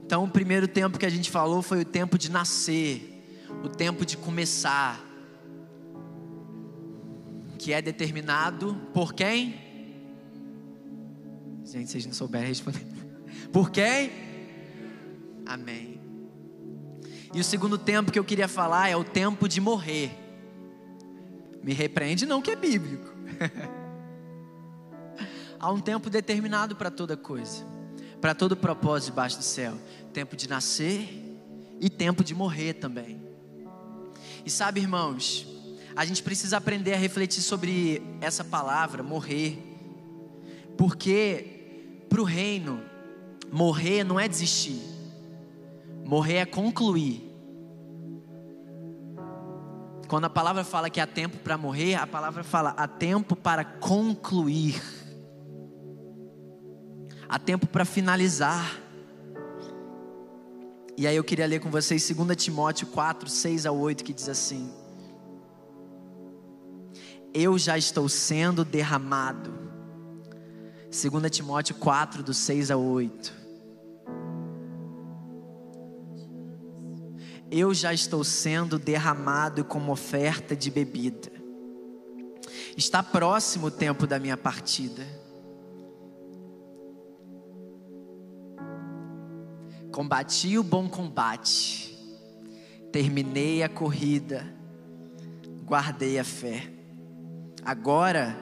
Então, 0.00 0.22
o 0.22 0.30
primeiro 0.30 0.68
tempo 0.68 0.96
que 0.96 1.04
a 1.04 1.10
gente 1.10 1.28
falou 1.28 1.60
foi 1.62 1.80
o 1.80 1.84
tempo 1.84 2.16
de 2.16 2.30
nascer, 2.30 3.44
o 3.64 3.68
tempo 3.68 4.06
de 4.06 4.16
começar, 4.16 5.04
que 7.58 7.72
é 7.72 7.82
determinado 7.82 8.76
por 8.94 9.12
quem? 9.12 9.56
Gente, 11.64 11.90
vocês 11.90 12.06
não 12.06 12.12
souberem 12.12 12.46
responder. 12.46 12.86
Por 13.52 13.72
quem? 13.72 14.12
Amém. 15.44 16.00
E 17.34 17.40
o 17.40 17.44
segundo 17.44 17.76
tempo 17.76 18.12
que 18.12 18.18
eu 18.18 18.24
queria 18.24 18.46
falar 18.46 18.88
é 18.88 18.94
o 18.94 19.02
tempo 19.02 19.48
de 19.48 19.60
morrer. 19.60 20.25
Me 21.66 21.74
repreende, 21.74 22.24
não, 22.24 22.40
que 22.40 22.50
é 22.50 22.56
bíblico. 22.56 23.14
Há 25.60 25.70
um 25.70 25.80
tempo 25.80 26.08
determinado 26.08 26.74
para 26.74 26.90
toda 26.90 27.14
coisa 27.14 27.76
para 28.20 28.34
todo 28.34 28.56
propósito 28.56 29.10
debaixo 29.10 29.38
do 29.38 29.44
céu: 29.44 29.74
tempo 30.12 30.36
de 30.36 30.48
nascer 30.48 31.08
e 31.80 31.88
tempo 31.88 32.24
de 32.24 32.34
morrer 32.34 32.74
também. 32.74 33.20
E 34.44 34.50
sabe, 34.50 34.80
irmãos, 34.80 35.46
a 35.94 36.04
gente 36.04 36.22
precisa 36.22 36.56
aprender 36.56 36.94
a 36.94 36.96
refletir 36.96 37.42
sobre 37.42 38.02
essa 38.20 38.44
palavra, 38.44 39.02
morrer, 39.02 39.58
porque 40.76 42.04
para 42.08 42.20
o 42.20 42.24
reino, 42.24 42.80
morrer 43.50 44.04
não 44.04 44.18
é 44.18 44.28
desistir, 44.28 44.80
morrer 46.04 46.36
é 46.36 46.46
concluir. 46.46 47.25
Quando 50.08 50.24
a 50.26 50.30
palavra 50.30 50.64
fala 50.64 50.88
que 50.88 51.00
há 51.00 51.06
tempo 51.06 51.38
para 51.38 51.58
morrer, 51.58 51.94
a 51.94 52.06
palavra 52.06 52.44
fala 52.44 52.70
há 52.76 52.86
tempo 52.86 53.34
para 53.34 53.64
concluir 53.64 54.80
há 57.28 57.38
tempo 57.38 57.66
para 57.66 57.84
finalizar. 57.84 58.80
E 60.96 61.06
aí 61.06 61.16
eu 61.16 61.24
queria 61.24 61.46
ler 61.46 61.60
com 61.60 61.70
vocês 61.70 62.08
2 62.08 62.36
Timóteo 62.36 62.86
4, 62.88 63.28
6 63.28 63.66
a 63.66 63.72
8, 63.72 64.04
que 64.04 64.12
diz 64.12 64.28
assim: 64.28 64.72
Eu 67.34 67.58
já 67.58 67.76
estou 67.76 68.08
sendo 68.08 68.64
derramado. 68.64 69.54
2 70.90 71.30
Timóteo 71.30 71.74
4, 71.74 72.22
do 72.22 72.32
6 72.32 72.70
a 72.70 72.76
8. 72.76 73.45
Eu 77.50 77.72
já 77.72 77.92
estou 77.92 78.24
sendo 78.24 78.78
derramado 78.78 79.64
como 79.64 79.92
oferta 79.92 80.56
de 80.56 80.70
bebida. 80.70 81.30
Está 82.76 83.02
próximo 83.02 83.68
o 83.68 83.70
tempo 83.70 84.06
da 84.06 84.18
minha 84.18 84.36
partida 84.36 85.06
Combati 89.96 90.58
o 90.58 90.62
bom 90.62 90.90
combate, 90.90 91.96
terminei 92.92 93.62
a 93.62 93.68
corrida, 93.70 94.46
guardei 95.64 96.18
a 96.18 96.22
fé. 96.22 96.70
Agora 97.64 98.38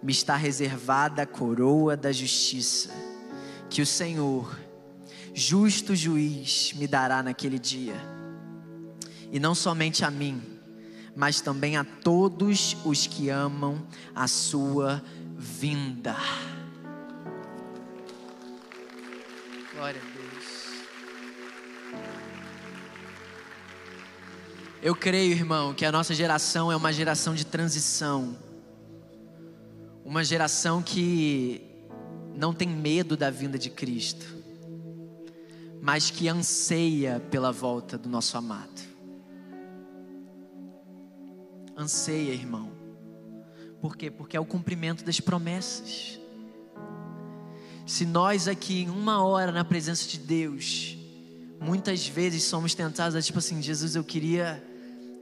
me 0.00 0.12
está 0.12 0.36
reservada 0.36 1.22
a 1.22 1.26
coroa 1.26 1.96
da 1.96 2.12
justiça, 2.12 2.90
que 3.68 3.82
o 3.82 3.86
Senhor, 3.86 4.56
justo 5.34 5.96
juiz, 5.96 6.72
me 6.74 6.86
dará 6.86 7.22
naquele 7.22 7.58
dia. 7.58 7.96
E 9.32 9.40
não 9.40 9.54
somente 9.54 10.04
a 10.04 10.10
mim, 10.10 10.40
mas 11.16 11.40
também 11.40 11.76
a 11.76 11.84
todos 11.84 12.76
os 12.84 13.06
que 13.06 13.28
amam 13.28 13.84
a 14.14 14.28
sua 14.28 15.02
vinda. 15.36 16.16
Glória 19.74 20.00
a 20.00 20.04
Deus. 20.16 20.64
Eu 24.80 24.94
creio, 24.94 25.32
irmão, 25.32 25.74
que 25.74 25.84
a 25.84 25.90
nossa 25.90 26.14
geração 26.14 26.70
é 26.70 26.76
uma 26.76 26.92
geração 26.92 27.34
de 27.34 27.44
transição. 27.44 28.36
Uma 30.04 30.22
geração 30.22 30.82
que 30.82 31.62
não 32.36 32.52
tem 32.52 32.68
medo 32.68 33.16
da 33.16 33.30
vinda 33.30 33.58
de 33.58 33.70
Cristo, 33.70 34.33
mas 35.84 36.10
que 36.10 36.30
anseia 36.30 37.20
pela 37.30 37.52
volta 37.52 37.98
do 37.98 38.08
nosso 38.08 38.38
amado. 38.38 38.80
Anseia, 41.76 42.32
irmão. 42.32 42.72
Por 43.82 43.94
quê? 43.94 44.10
Porque 44.10 44.34
é 44.34 44.40
o 44.40 44.46
cumprimento 44.46 45.04
das 45.04 45.20
promessas. 45.20 46.18
Se 47.86 48.06
nós 48.06 48.48
aqui, 48.48 48.84
em 48.84 48.88
uma 48.88 49.22
hora 49.22 49.52
na 49.52 49.62
presença 49.62 50.08
de 50.08 50.18
Deus, 50.18 50.96
muitas 51.60 52.08
vezes 52.08 52.44
somos 52.44 52.74
tentados 52.74 53.14
a 53.14 53.20
tipo 53.20 53.38
assim, 53.38 53.60
Jesus, 53.60 53.94
eu 53.94 54.02
queria 54.02 54.64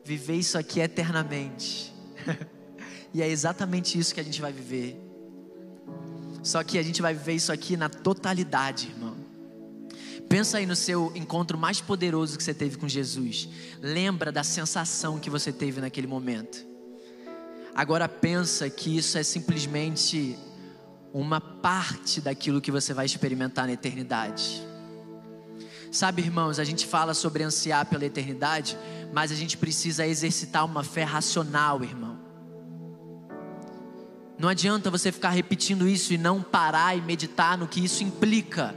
viver 0.04 0.36
isso 0.36 0.56
aqui 0.56 0.78
eternamente. 0.78 1.92
e 3.12 3.20
é 3.20 3.28
exatamente 3.28 3.98
isso 3.98 4.14
que 4.14 4.20
a 4.20 4.24
gente 4.24 4.40
vai 4.40 4.52
viver. 4.52 4.96
Só 6.40 6.62
que 6.62 6.78
a 6.78 6.82
gente 6.84 7.02
vai 7.02 7.14
viver 7.14 7.32
isso 7.32 7.50
aqui 7.50 7.76
na 7.76 7.88
totalidade, 7.88 8.90
irmão. 8.90 9.11
Pensa 10.28 10.58
aí 10.58 10.66
no 10.66 10.74
seu 10.76 11.12
encontro 11.14 11.58
mais 11.58 11.80
poderoso 11.80 12.36
que 12.36 12.42
você 12.42 12.54
teve 12.54 12.76
com 12.78 12.88
Jesus. 12.88 13.48
Lembra 13.80 14.32
da 14.32 14.42
sensação 14.42 15.18
que 15.18 15.28
você 15.28 15.52
teve 15.52 15.80
naquele 15.80 16.06
momento. 16.06 16.64
Agora 17.74 18.08
pensa 18.08 18.68
que 18.68 18.96
isso 18.96 19.16
é 19.16 19.22
simplesmente 19.22 20.38
uma 21.12 21.40
parte 21.40 22.20
daquilo 22.20 22.60
que 22.60 22.70
você 22.70 22.94
vai 22.94 23.06
experimentar 23.06 23.66
na 23.66 23.72
eternidade. 23.72 24.62
Sabe, 25.90 26.22
irmãos, 26.22 26.58
a 26.58 26.64
gente 26.64 26.86
fala 26.86 27.12
sobre 27.12 27.42
ansiar 27.42 27.84
pela 27.84 28.04
eternidade, 28.06 28.78
mas 29.12 29.30
a 29.30 29.34
gente 29.34 29.58
precisa 29.58 30.06
exercitar 30.06 30.64
uma 30.64 30.82
fé 30.82 31.02
racional, 31.02 31.82
irmão. 31.82 32.18
Não 34.38 34.48
adianta 34.48 34.90
você 34.90 35.12
ficar 35.12 35.30
repetindo 35.30 35.86
isso 35.86 36.12
e 36.14 36.18
não 36.18 36.42
parar 36.42 36.96
e 36.96 37.02
meditar 37.02 37.58
no 37.58 37.68
que 37.68 37.84
isso 37.84 38.02
implica. 38.02 38.74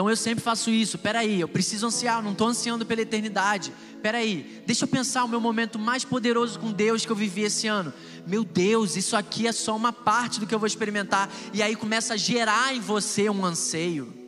Então 0.00 0.08
eu 0.08 0.16
sempre 0.16 0.42
faço 0.42 0.70
isso. 0.70 0.96
Peraí, 0.96 1.42
eu 1.42 1.46
preciso 1.46 1.86
ansiar, 1.86 2.22
não 2.22 2.32
estou 2.32 2.48
ansiando 2.48 2.86
pela 2.86 3.02
eternidade. 3.02 3.70
Peraí, 4.00 4.62
deixa 4.66 4.84
eu 4.84 4.88
pensar 4.88 5.24
o 5.24 5.28
meu 5.28 5.42
momento 5.42 5.78
mais 5.78 6.06
poderoso 6.06 6.58
com 6.58 6.72
Deus 6.72 7.04
que 7.04 7.12
eu 7.12 7.16
vivi 7.16 7.42
esse 7.42 7.66
ano. 7.66 7.92
Meu 8.26 8.42
Deus, 8.42 8.96
isso 8.96 9.14
aqui 9.14 9.46
é 9.46 9.52
só 9.52 9.76
uma 9.76 9.92
parte 9.92 10.40
do 10.40 10.46
que 10.46 10.54
eu 10.54 10.58
vou 10.58 10.66
experimentar. 10.66 11.28
E 11.52 11.62
aí 11.62 11.76
começa 11.76 12.14
a 12.14 12.16
gerar 12.16 12.74
em 12.74 12.80
você 12.80 13.28
um 13.28 13.44
anseio 13.44 14.19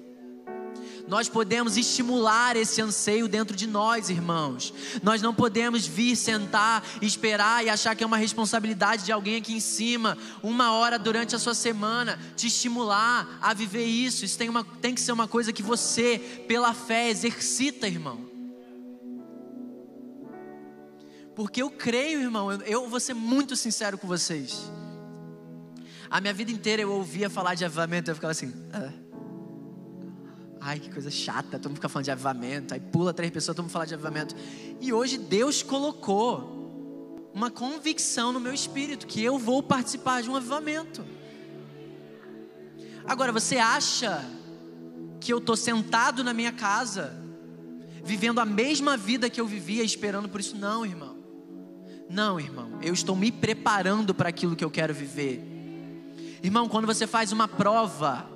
nós 1.07 1.29
podemos 1.29 1.77
estimular 1.77 2.57
esse 2.57 2.81
anseio 2.81 3.27
dentro 3.29 3.57
de 3.57 3.67
nós, 3.67 4.09
irmãos. 4.09 4.73
Nós 5.03 5.21
não 5.21 5.35
podemos 5.35 5.87
vir 5.87 6.17
sentar, 6.17 6.85
esperar 7.01 7.65
e 7.65 7.69
achar 7.69 7.95
que 7.95 8.05
é 8.05 8.07
uma 8.07 8.17
responsabilidade 8.17 9.05
de 9.05 9.13
alguém 9.13 9.37
aqui 9.37 9.53
em 9.53 9.61
cima, 9.61 10.17
uma 10.43 10.73
hora 10.73 10.99
durante 10.99 11.35
a 11.35 11.39
sua 11.39 11.55
semana, 11.55 12.19
te 12.37 12.47
estimular 12.47 13.39
a 13.41 13.53
viver 13.53 13.85
isso. 13.85 14.25
Isso 14.25 14.39
tem, 14.39 14.49
uma, 14.49 14.65
tem 14.81 14.95
que 14.95 15.01
ser 15.01 15.13
uma 15.13 15.27
coisa 15.27 15.53
que 15.53 15.63
você, 15.63 16.19
pela 16.47 16.73
fé, 16.73 17.11
exercita, 17.11 17.87
irmão. 17.87 18.31
Porque 21.35 21.63
eu 21.63 21.71
creio, 21.71 22.21
irmão, 22.21 22.53
eu, 22.53 22.89
vou 22.89 23.01
ser 23.01 23.15
muito 23.15 23.57
sincero 23.57 23.97
com 23.97 24.07
vocês. 24.07 24.71
A 26.11 26.21
minha 26.21 26.35
vida 26.35 26.53
inteira 26.53 26.83
eu 26.83 26.93
ouvia 26.93 27.31
falar 27.31 27.55
de 27.55 27.65
avivamento, 27.65 28.11
eu 28.11 28.15
ficava 28.15 28.33
assim. 28.33 28.53
Ah 28.73 29.02
Ai, 30.65 30.79
que 30.79 30.91
coisa 30.93 31.11
chata, 31.11 31.59
todo 31.59 31.71
mundo 31.71 31.79
fica 31.79 31.89
falando 31.89 32.05
de 32.05 32.13
avivamento, 32.13 32.73
aí 32.73 32.79
pula 32.79 33.13
três 33.13 33.33
pessoas, 33.33 33.57
todo 33.57 33.65
mundo 33.65 33.73
fala 33.73 33.85
de 33.85 33.95
avivamento. 33.95 34.37
E 34.81 34.93
hoje 34.93 35.19
Deus 35.19 35.61
colocou 35.61 37.31
uma 37.35 37.51
convicção 37.51 38.33
no 38.33 38.39
meu 38.39 38.55
espírito 38.55 39.05
que 39.05 39.21
eu 39.21 39.41
vou 39.41 39.61
participar 39.61 40.23
de 40.23 40.31
um 40.31 40.37
avivamento. 40.37 41.05
Agora, 43.05 43.33
você 43.33 43.59
acha 43.59 44.25
que 45.19 45.33
eu 45.33 45.39
estou 45.39 45.57
sentado 45.57 46.23
na 46.23 46.33
minha 46.33 46.53
casa, 46.53 47.13
vivendo 48.05 48.39
a 48.39 48.45
mesma 48.45 48.97
vida 48.97 49.29
que 49.29 49.41
eu 49.41 49.47
vivia, 49.49 49.83
esperando 49.83 50.29
por 50.29 50.41
isso? 50.41 50.57
Não, 50.57 50.87
irmão. 50.87 51.17
Não, 52.09 52.39
irmão. 52.39 52.79
Eu 52.81 52.95
estou 52.95 53.17
me 53.17 53.33
preparando 53.33 54.15
para 54.15 54.29
aquilo 54.29 54.55
que 54.55 54.65
eu 54.65 54.71
quero 54.71 54.95
viver. 54.95 55.43
Irmão, 56.41 56.69
quando 56.69 56.87
você 56.87 57.05
faz 57.05 57.33
uma 57.33 57.49
prova, 57.49 58.31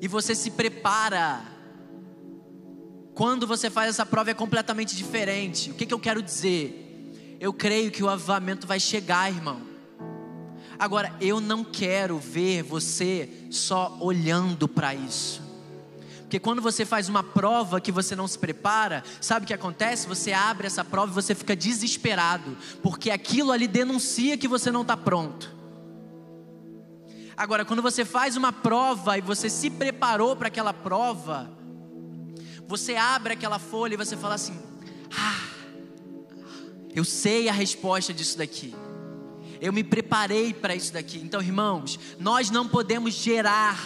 e 0.00 0.08
você 0.08 0.34
se 0.34 0.50
prepara. 0.50 1.42
Quando 3.14 3.46
você 3.46 3.70
faz 3.70 3.90
essa 3.90 4.04
prova 4.04 4.30
é 4.30 4.34
completamente 4.34 4.94
diferente. 4.94 5.70
O 5.70 5.74
que, 5.74 5.86
que 5.86 5.94
eu 5.94 5.98
quero 5.98 6.22
dizer? 6.22 7.36
Eu 7.40 7.52
creio 7.52 7.90
que 7.90 8.02
o 8.02 8.08
avivamento 8.08 8.66
vai 8.66 8.78
chegar, 8.78 9.30
irmão. 9.30 9.62
Agora, 10.78 11.14
eu 11.20 11.40
não 11.40 11.64
quero 11.64 12.18
ver 12.18 12.62
você 12.62 13.28
só 13.50 13.96
olhando 14.00 14.68
para 14.68 14.94
isso. 14.94 15.42
Porque 16.20 16.40
quando 16.40 16.60
você 16.60 16.84
faz 16.84 17.08
uma 17.08 17.22
prova 17.22 17.80
que 17.80 17.92
você 17.92 18.16
não 18.16 18.26
se 18.26 18.38
prepara, 18.38 19.04
sabe 19.20 19.44
o 19.44 19.46
que 19.46 19.54
acontece? 19.54 20.08
Você 20.08 20.32
abre 20.32 20.66
essa 20.66 20.84
prova 20.84 21.12
e 21.12 21.14
você 21.14 21.34
fica 21.34 21.54
desesperado, 21.54 22.56
porque 22.82 23.10
aquilo 23.10 23.52
ali 23.52 23.68
denuncia 23.68 24.36
que 24.36 24.48
você 24.48 24.70
não 24.70 24.82
está 24.82 24.96
pronto. 24.96 25.55
Agora, 27.36 27.64
quando 27.64 27.82
você 27.82 28.04
faz 28.04 28.36
uma 28.36 28.50
prova 28.50 29.18
e 29.18 29.20
você 29.20 29.50
se 29.50 29.68
preparou 29.68 30.34
para 30.34 30.48
aquela 30.48 30.72
prova, 30.72 31.50
você 32.66 32.96
abre 32.96 33.34
aquela 33.34 33.58
folha 33.58 33.94
e 33.94 33.96
você 33.96 34.16
fala 34.16 34.34
assim: 34.34 34.58
Ah, 35.16 35.40
eu 36.94 37.04
sei 37.04 37.48
a 37.48 37.52
resposta 37.52 38.14
disso 38.14 38.38
daqui. 38.38 38.74
Eu 39.60 39.72
me 39.72 39.84
preparei 39.84 40.54
para 40.54 40.74
isso 40.74 40.92
daqui. 40.92 41.18
Então, 41.18 41.42
irmãos, 41.42 41.98
nós 42.18 42.50
não 42.50 42.66
podemos 42.66 43.12
gerar 43.14 43.78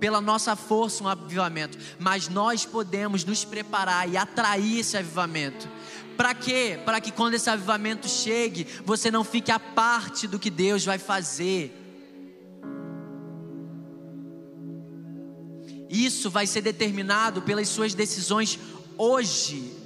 pela 0.00 0.20
nossa 0.20 0.56
força 0.56 1.04
um 1.04 1.08
avivamento, 1.08 1.78
mas 1.98 2.28
nós 2.28 2.64
podemos 2.64 3.24
nos 3.24 3.44
preparar 3.44 4.08
e 4.08 4.16
atrair 4.16 4.80
esse 4.80 4.96
avivamento. 4.96 5.68
Para 6.16 6.34
quê? 6.34 6.80
Para 6.84 7.00
que 7.00 7.12
quando 7.12 7.34
esse 7.34 7.48
avivamento 7.48 8.08
chegue, 8.08 8.66
você 8.84 9.10
não 9.10 9.22
fique 9.22 9.52
a 9.52 9.58
parte 9.60 10.26
do 10.26 10.38
que 10.38 10.50
Deus 10.50 10.84
vai 10.84 10.98
fazer. 10.98 11.79
Isso 16.04 16.30
vai 16.30 16.46
ser 16.46 16.62
determinado 16.62 17.42
pelas 17.42 17.68
suas 17.68 17.92
decisões 17.92 18.58
hoje, 18.96 19.76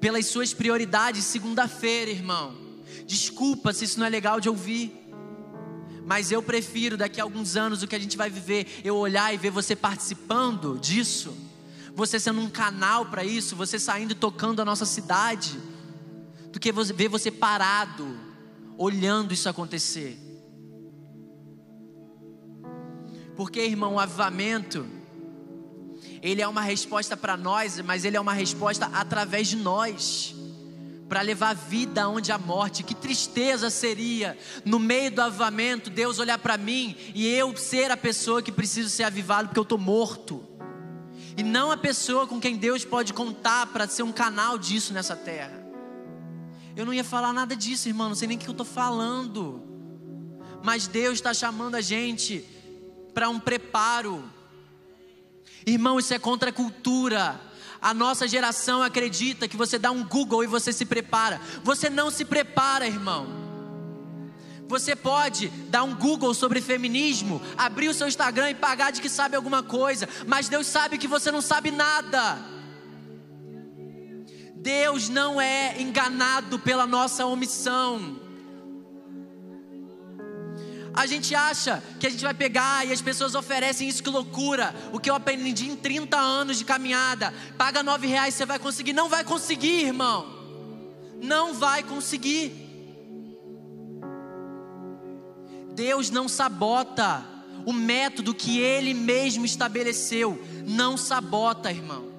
pelas 0.00 0.26
suas 0.26 0.52
prioridades 0.52 1.24
segunda-feira, 1.24 2.10
irmão. 2.10 2.56
Desculpa 3.06 3.72
se 3.72 3.84
isso 3.84 3.98
não 4.00 4.06
é 4.06 4.10
legal 4.10 4.40
de 4.40 4.48
ouvir. 4.48 4.92
Mas 6.04 6.32
eu 6.32 6.42
prefiro 6.42 6.96
daqui 6.96 7.20
a 7.20 7.24
alguns 7.24 7.54
anos 7.54 7.82
o 7.82 7.86
que 7.86 7.94
a 7.94 7.98
gente 7.98 8.16
vai 8.16 8.28
viver, 8.28 8.80
eu 8.82 8.96
olhar 8.96 9.32
e 9.32 9.36
ver 9.36 9.50
você 9.50 9.76
participando 9.76 10.78
disso, 10.78 11.36
você 11.94 12.18
sendo 12.18 12.40
um 12.40 12.50
canal 12.50 13.06
para 13.06 13.22
isso, 13.22 13.54
você 13.54 13.78
saindo 13.78 14.12
e 14.12 14.16
tocando 14.16 14.60
a 14.60 14.64
nossa 14.64 14.84
cidade, 14.84 15.60
do 16.50 16.58
que 16.58 16.72
ver 16.72 17.08
você 17.08 17.30
parado, 17.30 18.18
olhando 18.76 19.32
isso 19.32 19.48
acontecer. 19.48 20.27
Porque, 23.38 23.60
irmão, 23.60 23.94
o 23.94 24.00
avivamento, 24.00 24.84
ele 26.20 26.42
é 26.42 26.48
uma 26.48 26.60
resposta 26.60 27.16
para 27.16 27.36
nós, 27.36 27.80
mas 27.82 28.04
ele 28.04 28.16
é 28.16 28.20
uma 28.20 28.32
resposta 28.32 28.90
através 28.92 29.46
de 29.46 29.56
nós. 29.56 30.34
Para 31.08 31.20
levar 31.20 31.54
vida 31.54 32.08
onde 32.08 32.32
há 32.32 32.36
morte, 32.36 32.82
que 32.82 32.96
tristeza 32.96 33.70
seria 33.70 34.36
no 34.64 34.80
meio 34.80 35.12
do 35.12 35.22
avivamento 35.22 35.88
Deus 35.88 36.18
olhar 36.18 36.36
para 36.38 36.58
mim 36.58 36.96
e 37.14 37.28
eu 37.28 37.56
ser 37.56 37.92
a 37.92 37.96
pessoa 37.96 38.42
que 38.42 38.50
preciso 38.50 38.90
ser 38.90 39.04
avivado 39.04 39.46
porque 39.46 39.60
eu 39.60 39.62
estou 39.62 39.78
morto, 39.78 40.44
e 41.36 41.42
não 41.44 41.70
a 41.70 41.76
pessoa 41.76 42.26
com 42.26 42.40
quem 42.40 42.56
Deus 42.56 42.84
pode 42.84 43.14
contar 43.14 43.68
para 43.68 43.86
ser 43.86 44.02
um 44.02 44.10
canal 44.10 44.58
disso 44.58 44.92
nessa 44.92 45.14
terra. 45.14 45.64
Eu 46.74 46.84
não 46.84 46.92
ia 46.92 47.04
falar 47.04 47.32
nada 47.32 47.54
disso, 47.54 47.88
irmão, 47.88 48.08
não 48.08 48.16
sei 48.16 48.26
nem 48.26 48.36
o 48.36 48.40
que 48.40 48.48
eu 48.48 48.50
estou 48.50 48.66
falando, 48.66 49.62
mas 50.60 50.88
Deus 50.88 51.14
está 51.14 51.32
chamando 51.32 51.76
a 51.76 51.80
gente 51.80 52.57
para 53.18 53.28
um 53.28 53.40
preparo. 53.40 54.22
Irmão, 55.66 55.98
isso 55.98 56.14
é 56.14 56.20
contra 56.20 56.50
a 56.50 56.52
cultura. 56.52 57.40
A 57.82 57.92
nossa 57.92 58.28
geração 58.28 58.80
acredita 58.80 59.48
que 59.48 59.56
você 59.56 59.76
dá 59.76 59.90
um 59.90 60.04
Google 60.04 60.44
e 60.44 60.46
você 60.46 60.72
se 60.72 60.86
prepara. 60.86 61.40
Você 61.64 61.90
não 61.90 62.12
se 62.12 62.24
prepara, 62.24 62.86
irmão. 62.86 63.26
Você 64.68 64.94
pode 64.94 65.48
dar 65.68 65.82
um 65.82 65.96
Google 65.96 66.32
sobre 66.32 66.60
feminismo, 66.60 67.42
abrir 67.56 67.88
o 67.88 67.94
seu 67.94 68.06
Instagram 68.06 68.50
e 68.50 68.54
pagar 68.54 68.92
de 68.92 69.00
que 69.00 69.08
sabe 69.08 69.34
alguma 69.34 69.64
coisa, 69.64 70.08
mas 70.24 70.48
Deus 70.48 70.68
sabe 70.68 70.96
que 70.96 71.08
você 71.08 71.32
não 71.32 71.40
sabe 71.40 71.72
nada. 71.72 72.38
Deus 74.54 75.08
não 75.08 75.40
é 75.40 75.82
enganado 75.82 76.56
pela 76.60 76.86
nossa 76.86 77.26
omissão. 77.26 78.27
A 80.94 81.06
gente 81.06 81.34
acha 81.34 81.82
que 82.00 82.06
a 82.06 82.10
gente 82.10 82.22
vai 82.22 82.34
pegar 82.34 82.86
e 82.86 82.92
as 82.92 83.00
pessoas 83.00 83.34
oferecem 83.34 83.88
isso, 83.88 84.02
que 84.02 84.10
loucura. 84.10 84.74
O 84.92 84.98
que 84.98 85.10
eu 85.10 85.14
aprendi 85.14 85.68
em 85.68 85.76
30 85.76 86.16
anos 86.16 86.58
de 86.58 86.64
caminhada. 86.64 87.32
Paga 87.56 87.82
nove 87.82 88.06
reais, 88.06 88.34
você 88.34 88.44
vai 88.44 88.58
conseguir. 88.58 88.92
Não 88.92 89.08
vai 89.08 89.24
conseguir, 89.24 89.86
irmão. 89.86 90.26
Não 91.20 91.54
vai 91.54 91.82
conseguir. 91.82 92.66
Deus 95.74 96.10
não 96.10 96.28
sabota 96.28 97.24
o 97.64 97.72
método 97.72 98.34
que 98.34 98.58
Ele 98.58 98.94
mesmo 98.94 99.44
estabeleceu. 99.44 100.42
Não 100.66 100.96
sabota, 100.96 101.70
irmão. 101.70 102.17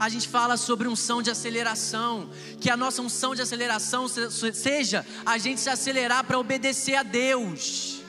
A 0.00 0.08
gente 0.08 0.26
fala 0.26 0.56
sobre 0.56 0.88
unção 0.88 1.20
de 1.20 1.30
aceleração, 1.30 2.30
que 2.58 2.70
a 2.70 2.76
nossa 2.76 3.02
unção 3.02 3.34
de 3.34 3.42
aceleração 3.42 4.06
seja 4.08 5.04
a 5.26 5.36
gente 5.36 5.60
se 5.60 5.68
acelerar 5.68 6.24
para 6.24 6.38
obedecer 6.38 6.94
a 6.94 7.02
Deus. 7.02 8.00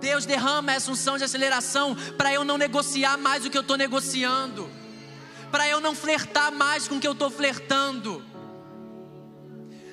Deus 0.00 0.24
derrama 0.24 0.72
essa 0.72 0.92
unção 0.92 1.18
de 1.18 1.24
aceleração 1.24 1.96
para 2.16 2.32
eu 2.32 2.44
não 2.44 2.56
negociar 2.56 3.18
mais 3.18 3.44
o 3.44 3.50
que 3.50 3.58
eu 3.58 3.62
estou 3.62 3.76
negociando, 3.76 4.70
para 5.50 5.68
eu 5.68 5.80
não 5.80 5.92
flertar 5.92 6.52
mais 6.52 6.86
com 6.86 6.98
o 6.98 7.00
que 7.00 7.08
eu 7.08 7.12
estou 7.12 7.28
flertando, 7.28 8.24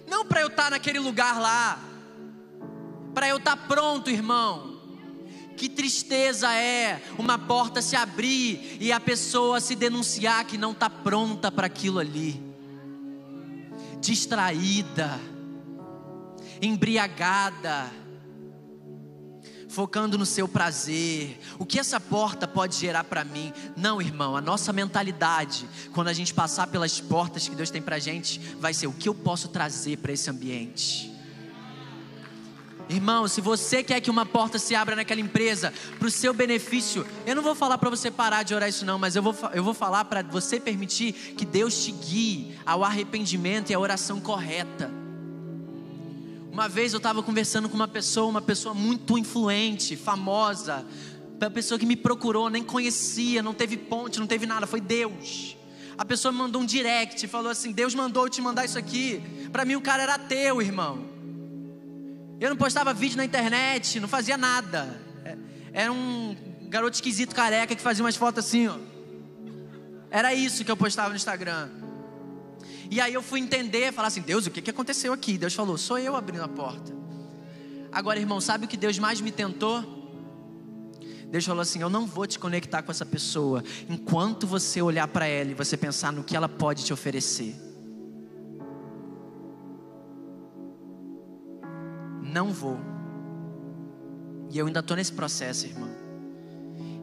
não 0.07 0.23
para 0.23 0.41
eu 0.41 0.47
estar 0.47 0.65
tá 0.65 0.69
naquele 0.69 0.99
lugar 0.99 1.41
lá, 1.41 1.79
para 3.15 3.27
eu 3.27 3.37
estar 3.37 3.57
tá 3.57 3.63
pronto, 3.67 4.11
irmão 4.11 4.68
que 5.59 5.67
tristeza 5.67 6.55
é 6.55 7.01
uma 7.17 7.37
porta 7.37 7.81
se 7.81 7.93
abrir 7.93 8.77
e 8.79 8.93
a 8.93 8.99
pessoa 8.99 9.59
se 9.59 9.75
denunciar 9.75 10.45
que 10.45 10.57
não 10.57 10.71
está 10.71 10.89
pronta 10.89 11.51
para 11.51 11.67
aquilo 11.67 11.99
ali, 11.99 12.41
distraída, 13.99 15.19
embriagada, 16.61 17.91
focando 19.67 20.17
no 20.17 20.25
seu 20.25 20.47
prazer. 20.47 21.37
O 21.59 21.65
que 21.65 21.77
essa 21.77 21.99
porta 21.99 22.47
pode 22.47 22.77
gerar 22.77 23.03
para 23.03 23.25
mim? 23.25 23.51
Não, 23.75 24.01
irmão, 24.01 24.37
a 24.37 24.41
nossa 24.41 24.71
mentalidade, 24.71 25.67
quando 25.91 26.07
a 26.07 26.13
gente 26.13 26.33
passar 26.33 26.67
pelas 26.67 27.01
portas 27.01 27.49
que 27.49 27.55
Deus 27.55 27.69
tem 27.69 27.81
para 27.81 27.99
gente, 27.99 28.39
vai 28.61 28.73
ser 28.73 28.87
o 28.87 28.93
que 28.93 29.09
eu 29.09 29.13
posso 29.13 29.49
trazer 29.49 29.97
para 29.97 30.13
esse 30.13 30.29
ambiente. 30.29 31.18
Irmão, 32.89 33.27
se 33.27 33.39
você 33.39 33.83
quer 33.83 34.01
que 34.01 34.09
uma 34.09 34.25
porta 34.25 34.57
se 34.57 34.73
abra 34.73 34.95
naquela 34.95 35.21
empresa 35.21 35.71
para 35.99 36.07
o 36.07 36.11
seu 36.11 36.33
benefício, 36.33 37.05
eu 37.23 37.35
não 37.35 37.43
vou 37.43 37.53
falar 37.53 37.77
para 37.77 37.87
você 37.87 38.09
parar 38.09 38.41
de 38.41 38.55
orar 38.55 38.67
isso 38.67 38.83
não, 38.83 38.97
mas 38.97 39.15
eu 39.15 39.21
vou, 39.21 39.35
eu 39.53 39.63
vou 39.63 39.75
falar 39.75 40.05
para 40.05 40.23
você 40.23 40.59
permitir 40.59 41.13
que 41.13 41.45
Deus 41.45 41.85
te 41.85 41.91
guie 41.91 42.57
ao 42.65 42.83
arrependimento 42.83 43.69
e 43.69 43.75
à 43.75 43.79
oração 43.79 44.19
correta. 44.19 44.89
Uma 46.51 46.67
vez 46.67 46.91
eu 46.91 46.97
estava 46.97 47.21
conversando 47.21 47.69
com 47.69 47.75
uma 47.75 47.87
pessoa, 47.87 48.25
uma 48.25 48.41
pessoa 48.41 48.73
muito 48.73 49.19
influente, 49.19 49.95
famosa, 49.95 50.83
uma 51.39 51.51
pessoa 51.51 51.77
que 51.77 51.85
me 51.85 51.95
procurou, 51.95 52.49
nem 52.49 52.63
conhecia, 52.63 53.43
não 53.43 53.53
teve 53.53 53.77
ponte, 53.77 54.19
não 54.19 54.25
teve 54.25 54.47
nada, 54.47 54.65
foi 54.65 54.81
Deus. 54.81 55.55
A 55.95 56.03
pessoa 56.03 56.31
me 56.31 56.39
mandou 56.39 56.59
um 56.59 56.65
direct, 56.65 57.27
falou 57.27 57.51
assim: 57.51 57.71
Deus 57.71 57.93
mandou 57.93 58.25
eu 58.25 58.29
te 58.29 58.41
mandar 58.41 58.65
isso 58.65 58.79
aqui. 58.79 59.21
Para 59.51 59.63
mim 59.63 59.75
o 59.75 59.81
cara 59.81 60.01
era 60.01 60.17
teu, 60.17 60.59
irmão. 60.59 61.18
Eu 62.39 62.49
não 62.49 62.55
postava 62.57 62.93
vídeo 62.93 63.17
na 63.17 63.25
internet, 63.25 63.99
não 63.99 64.07
fazia 64.07 64.37
nada. 64.37 64.99
É, 65.25 65.37
era 65.73 65.91
um 65.91 66.35
garoto 66.69 66.95
esquisito 66.95 67.35
careca 67.35 67.75
que 67.75 67.81
fazia 67.81 68.03
umas 68.03 68.15
fotos 68.15 68.45
assim, 68.45 68.67
ó. 68.67 68.77
Era 70.09 70.33
isso 70.33 70.63
que 70.63 70.71
eu 70.71 70.77
postava 70.77 71.09
no 71.09 71.15
Instagram. 71.15 71.69
E 72.89 72.99
aí 73.01 73.13
eu 73.13 73.21
fui 73.21 73.39
entender, 73.39 73.91
falar 73.93 74.07
assim: 74.07 74.21
Deus, 74.21 74.45
o 74.47 74.51
que, 74.51 74.61
que 74.61 74.69
aconteceu 74.69 75.11
aqui? 75.11 75.37
Deus 75.37 75.53
falou: 75.53 75.77
sou 75.77 75.99
eu 75.99 76.15
abrindo 76.15 76.43
a 76.43 76.47
porta. 76.47 76.93
Agora, 77.91 78.19
irmão, 78.19 78.39
sabe 78.39 78.65
o 78.65 78.67
que 78.67 78.77
Deus 78.77 78.97
mais 78.97 79.19
me 79.19 79.31
tentou? 79.31 79.83
Deus 81.27 81.45
falou 81.45 81.61
assim: 81.61 81.81
Eu 81.81 81.89
não 81.89 82.07
vou 82.07 82.25
te 82.25 82.39
conectar 82.39 82.81
com 82.81 82.91
essa 82.91 83.05
pessoa 83.05 83.63
enquanto 83.87 84.47
você 84.47 84.81
olhar 84.81 85.07
para 85.07 85.27
ela 85.27 85.51
e 85.51 85.53
você 85.53 85.77
pensar 85.77 86.11
no 86.11 86.23
que 86.23 86.35
ela 86.35 86.49
pode 86.49 86.83
te 86.83 86.93
oferecer. 86.93 87.68
Não 92.29 92.51
vou. 92.51 92.77
E 94.51 94.57
eu 94.57 94.67
ainda 94.67 94.79
estou 94.79 94.95
nesse 94.95 95.11
processo, 95.11 95.65
irmão. 95.65 95.89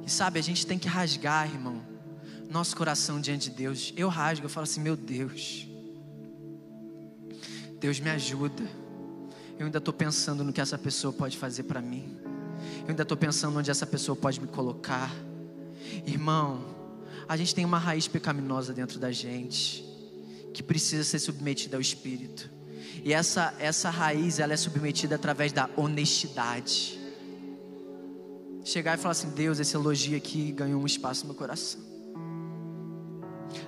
E 0.05 0.11
sabe, 0.11 0.39
a 0.39 0.43
gente 0.43 0.67
tem 0.67 0.79
que 0.79 0.89
rasgar, 0.89 1.53
irmão, 1.53 1.83
nosso 2.51 2.77
coração 2.77 3.21
diante 3.21 3.51
de 3.51 3.57
Deus. 3.57 3.93
Eu 3.97 4.09
rasgo, 4.09 4.47
eu 4.47 4.51
falo 4.51 4.65
assim: 4.65 4.81
meu 4.81 4.97
Deus, 4.97 5.67
Deus 7.81 8.01
me 8.01 8.11
ajuda. 8.11 8.63
Eu 9.59 9.67
ainda 9.67 9.79
estou 9.79 9.95
pensando 9.95 10.45
no 10.45 10.53
que 10.53 10.61
essa 10.61 10.77
pessoa 10.77 11.13
pode 11.13 11.37
fazer 11.37 11.63
para 11.65 11.81
mim. 11.81 12.17
Eu 12.83 12.91
ainda 12.91 13.03
estou 13.03 13.17
pensando 13.17 13.59
onde 13.59 13.71
essa 13.71 13.87
pessoa 13.87 14.15
pode 14.15 14.41
me 14.41 14.47
colocar. 14.47 15.11
Irmão, 16.07 16.65
a 17.29 17.37
gente 17.37 17.55
tem 17.55 17.65
uma 17.65 17.79
raiz 17.79 18.07
pecaminosa 18.07 18.73
dentro 18.73 18.99
da 18.99 19.11
gente 19.11 19.85
que 20.53 20.63
precisa 20.63 21.05
ser 21.05 21.19
submetida 21.19 21.77
ao 21.77 21.81
Espírito. 21.81 22.56
E 23.05 23.13
essa, 23.13 23.55
essa 23.59 23.91
raiz, 23.91 24.39
ela 24.39 24.53
é 24.53 24.57
submetida 24.57 25.15
através 25.15 25.53
da 25.53 25.69
honestidade. 25.77 26.99
Chegar 28.65 28.99
e 28.99 29.01
falar 29.01 29.13
assim: 29.13 29.31
Deus, 29.31 29.61
esse 29.61 29.77
elogio 29.77 30.17
aqui 30.17 30.53
ganhou 30.53 30.83
um 30.83 30.87
espaço 30.87 31.23
no 31.23 31.29
meu 31.29 31.37
coração. 31.37 31.81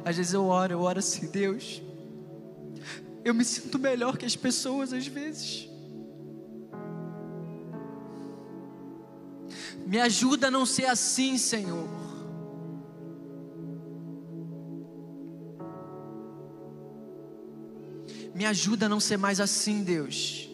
Às 0.05 0.17
vezes 0.17 0.33
eu 0.33 0.45
oro, 0.45 0.73
eu 0.73 0.81
oro 0.81 0.99
assim: 0.99 1.27
Deus, 1.27 1.81
eu 3.25 3.33
me 3.35 3.45
sinto 3.45 3.79
melhor 3.79 4.17
que 4.17 4.27
as 4.27 4.35
pessoas 4.35 4.93
às 4.93 5.07
vezes. 5.07 5.69
Me 9.87 10.01
ajuda 10.01 10.49
a 10.49 10.51
não 10.51 10.67
ser 10.67 10.87
assim, 10.87 11.39
Senhor. 11.39 12.08
Me 18.39 18.47
ajuda 18.47 18.87
a 18.87 18.89
não 18.89 19.01
ser 19.01 19.17
mais 19.17 19.41
assim, 19.41 19.83
Deus. 19.83 20.49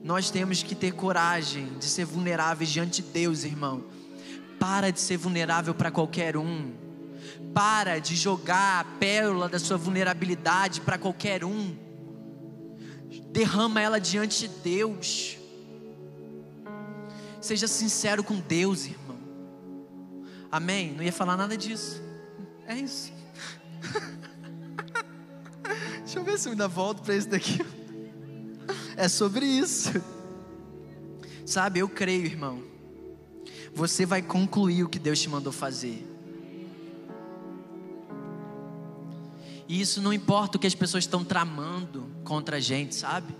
Nós 0.00 0.30
temos 0.30 0.62
que 0.62 0.76
ter 0.76 0.92
coragem 0.92 1.76
de 1.76 1.86
ser 1.86 2.04
vulneráveis 2.04 2.70
diante 2.70 3.02
de 3.02 3.08
Deus, 3.08 3.42
irmão. 3.42 3.82
Para 4.60 4.92
de 4.92 5.00
ser 5.00 5.16
vulnerável 5.16 5.74
para 5.74 5.90
qualquer 5.90 6.36
um. 6.36 6.72
Para 7.52 7.98
de 7.98 8.14
jogar 8.14 8.78
a 8.78 8.84
pérola 8.84 9.48
da 9.48 9.58
sua 9.58 9.76
vulnerabilidade 9.76 10.80
para 10.82 10.96
qualquer 10.96 11.44
um. 11.44 11.76
Derrama 13.32 13.80
ela 13.80 13.98
diante 13.98 14.46
de 14.46 14.54
Deus. 14.62 15.36
Seja 17.40 17.66
sincero 17.66 18.22
com 18.22 18.38
Deus, 18.38 18.86
irmão. 18.86 19.18
Amém? 20.48 20.92
Não 20.92 21.02
ia 21.02 21.12
falar 21.12 21.36
nada 21.36 21.56
disso. 21.56 22.00
É 22.68 22.76
isso. 22.76 23.12
Deixa 26.12 26.20
eu 26.20 26.30
ver 26.30 26.38
se 26.38 26.46
eu 26.46 26.52
ainda 26.52 26.68
volto 26.68 27.00
para 27.00 27.16
esse 27.16 27.26
daqui. 27.26 27.58
É 28.98 29.08
sobre 29.08 29.46
isso. 29.46 29.90
Sabe, 31.46 31.78
eu 31.78 31.88
creio, 31.88 32.26
irmão. 32.26 32.62
Você 33.74 34.04
vai 34.04 34.20
concluir 34.20 34.84
o 34.84 34.90
que 34.90 34.98
Deus 34.98 35.18
te 35.18 35.30
mandou 35.30 35.50
fazer. 35.50 36.06
E 39.66 39.80
isso 39.80 40.02
não 40.02 40.12
importa 40.12 40.58
o 40.58 40.60
que 40.60 40.66
as 40.66 40.74
pessoas 40.74 41.04
estão 41.04 41.24
tramando 41.24 42.06
contra 42.24 42.58
a 42.58 42.60
gente, 42.60 42.94
sabe? 42.94 43.34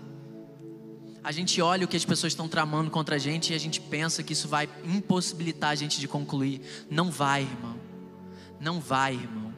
A 1.23 1.31
gente 1.31 1.61
olha 1.61 1.85
o 1.85 1.87
que 1.87 1.95
as 1.95 2.05
pessoas 2.05 2.33
estão 2.33 2.49
tramando 2.49 2.89
contra 2.89 3.17
a 3.17 3.19
gente 3.19 3.53
e 3.53 3.55
a 3.55 3.59
gente 3.59 3.79
pensa 3.79 4.23
que 4.23 4.33
isso 4.33 4.47
vai 4.47 4.67
impossibilitar 4.83 5.69
a 5.69 5.75
gente 5.75 5.99
de 5.99 6.07
concluir. 6.07 6.59
Não 6.89 7.11
vai, 7.11 7.43
irmão. 7.43 7.75
Não 8.59 8.79
vai, 8.79 9.13
irmão. 9.13 9.53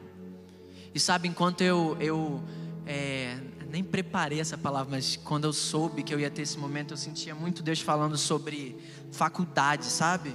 E 0.94 1.00
sabe, 1.00 1.28
enquanto 1.28 1.62
eu, 1.62 1.96
eu 1.98 2.42
é, 2.86 3.36
nem 3.68 3.82
preparei 3.82 4.40
essa 4.40 4.56
palavra, 4.56 4.92
mas 4.92 5.16
quando 5.16 5.44
eu 5.44 5.52
soube 5.52 6.04
que 6.04 6.14
eu 6.14 6.20
ia 6.20 6.30
ter 6.30 6.42
esse 6.42 6.56
momento, 6.56 6.94
eu 6.94 6.96
sentia 6.96 7.34
muito 7.34 7.62
Deus 7.62 7.80
falando 7.80 8.16
sobre 8.16 8.78
faculdade, 9.10 9.86
sabe? 9.86 10.32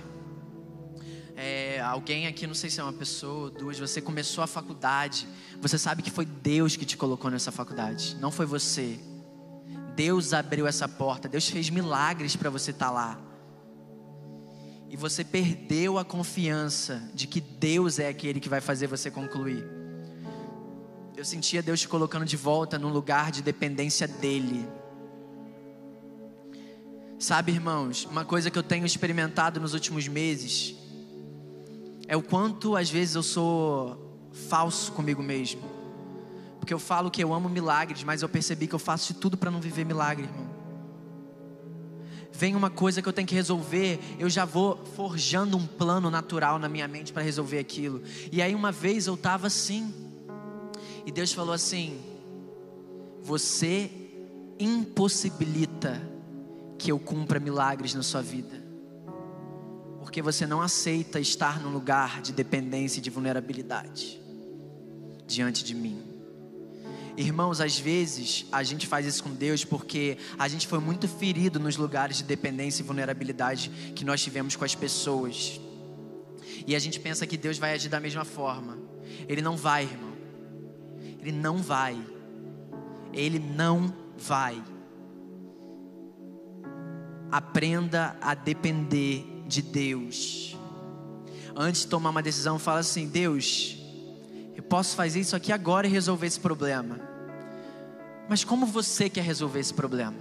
É, 1.35 1.79
alguém 1.79 2.27
aqui, 2.27 2.45
não 2.45 2.53
sei 2.53 2.69
se 2.69 2.81
é 2.81 2.83
uma 2.83 2.93
pessoa, 2.93 3.49
duas, 3.49 3.79
você 3.79 4.01
começou 4.01 4.43
a 4.43 4.47
faculdade, 4.47 5.27
você 5.61 5.77
sabe 5.77 6.03
que 6.03 6.11
foi 6.11 6.25
Deus 6.25 6.75
que 6.75 6.85
te 6.85 6.97
colocou 6.97 7.31
nessa 7.31 7.51
faculdade, 7.51 8.17
não 8.19 8.31
foi 8.31 8.45
você. 8.45 8.99
Deus 9.95 10.33
abriu 10.33 10.67
essa 10.67 10.87
porta, 10.87 11.29
Deus 11.29 11.47
fez 11.49 11.69
milagres 11.69 12.35
para 12.35 12.49
você 12.49 12.71
estar 12.71 12.87
tá 12.87 12.91
lá. 12.91 13.19
E 14.89 14.97
você 14.97 15.23
perdeu 15.23 15.97
a 15.97 16.03
confiança 16.03 17.01
de 17.13 17.25
que 17.27 17.39
Deus 17.39 17.97
é 17.97 18.09
aquele 18.09 18.41
que 18.41 18.49
vai 18.49 18.59
fazer 18.59 18.87
você 18.87 19.09
concluir. 19.09 19.80
Eu 21.15 21.25
sentia 21.25 21.61
Deus 21.61 21.81
te 21.81 21.87
colocando 21.87 22.25
de 22.25 22.37
volta 22.37 22.79
num 22.79 22.89
lugar 22.89 23.31
de 23.31 23.41
dependência 23.41 24.07
dEle. 24.07 24.67
Sabe, 27.19 27.51
irmãos, 27.51 28.05
uma 28.05 28.25
coisa 28.25 28.49
que 28.49 28.57
eu 28.57 28.63
tenho 28.63 28.85
experimentado 28.85 29.59
nos 29.59 29.73
últimos 29.73 30.07
meses 30.07 30.75
é 32.07 32.17
o 32.17 32.21
quanto 32.21 32.75
às 32.75 32.89
vezes 32.89 33.15
eu 33.15 33.23
sou 33.23 34.29
falso 34.49 34.91
comigo 34.93 35.21
mesmo. 35.21 35.61
Porque 36.59 36.73
eu 36.73 36.79
falo 36.79 37.11
que 37.11 37.23
eu 37.23 37.33
amo 37.33 37.49
milagres, 37.49 38.03
mas 38.03 38.21
eu 38.21 38.29
percebi 38.29 38.67
que 38.67 38.75
eu 38.75 38.79
faço 38.79 39.13
de 39.13 39.19
tudo 39.19 39.37
para 39.37 39.51
não 39.51 39.61
viver 39.61 39.85
milagre, 39.85 40.25
irmão. 40.25 40.49
Vem 42.31 42.55
uma 42.55 42.69
coisa 42.69 43.01
que 43.01 43.09
eu 43.09 43.13
tenho 43.13 43.27
que 43.27 43.35
resolver, 43.35 43.99
eu 44.17 44.29
já 44.29 44.45
vou 44.45 44.83
forjando 44.95 45.57
um 45.57 45.67
plano 45.67 46.09
natural 46.09 46.57
na 46.57 46.69
minha 46.69 46.87
mente 46.87 47.13
para 47.13 47.21
resolver 47.21 47.59
aquilo. 47.59 48.01
E 48.31 48.41
aí 48.41 48.55
uma 48.55 48.71
vez 48.71 49.05
eu 49.05 49.13
estava 49.13 49.47
assim, 49.47 49.93
e 51.05 51.11
Deus 51.11 51.33
falou 51.33 51.53
assim: 51.53 51.99
Você 53.21 53.89
impossibilita 54.59 56.01
que 56.77 56.91
eu 56.91 56.99
cumpra 56.99 57.39
milagres 57.39 57.93
na 57.93 58.03
sua 58.03 58.21
vida, 58.21 58.61
porque 59.99 60.21
você 60.21 60.45
não 60.45 60.61
aceita 60.61 61.19
estar 61.19 61.59
num 61.59 61.71
lugar 61.71 62.21
de 62.21 62.31
dependência 62.31 62.99
e 62.99 63.01
de 63.01 63.09
vulnerabilidade 63.09 64.19
diante 65.27 65.63
de 65.63 65.73
mim. 65.73 66.11
Irmãos, 67.17 67.59
às 67.59 67.77
vezes 67.77 68.45
a 68.51 68.63
gente 68.63 68.87
faz 68.87 69.05
isso 69.05 69.23
com 69.23 69.31
Deus 69.31 69.65
porque 69.65 70.17
a 70.39 70.47
gente 70.47 70.65
foi 70.65 70.79
muito 70.79 71.07
ferido 71.07 71.59
nos 71.59 71.75
lugares 71.75 72.17
de 72.17 72.23
dependência 72.23 72.81
e 72.81 72.85
vulnerabilidade 72.85 73.69
que 73.95 74.05
nós 74.05 74.21
tivemos 74.21 74.55
com 74.55 74.63
as 74.63 74.73
pessoas. 74.73 75.59
E 76.65 76.75
a 76.75 76.79
gente 76.79 76.99
pensa 76.99 77.27
que 77.27 77.37
Deus 77.37 77.57
vai 77.57 77.73
agir 77.73 77.89
da 77.89 77.99
mesma 77.99 78.23
forma. 78.23 78.77
Ele 79.27 79.41
não 79.41 79.57
vai, 79.57 79.83
irmão. 79.83 80.10
Ele 81.21 81.31
não 81.31 81.57
vai. 81.57 82.01
Ele 83.13 83.37
não 83.39 83.93
vai. 84.17 84.61
Aprenda 87.31 88.15
a 88.19 88.33
depender 88.33 89.43
de 89.47 89.61
Deus. 89.61 90.57
Antes 91.55 91.81
de 91.81 91.87
tomar 91.87 92.09
uma 92.09 92.21
decisão, 92.21 92.57
fala 92.57 92.79
assim: 92.79 93.07
Deus, 93.07 93.77
eu 94.55 94.63
posso 94.63 94.95
fazer 94.95 95.19
isso 95.19 95.35
aqui 95.35 95.51
agora 95.51 95.87
e 95.87 95.89
resolver 95.89 96.25
esse 96.25 96.39
problema. 96.39 96.99
Mas 98.27 98.43
como 98.43 98.65
você 98.65 99.09
quer 99.09 99.23
resolver 99.23 99.59
esse 99.59 99.73
problema? 99.73 100.17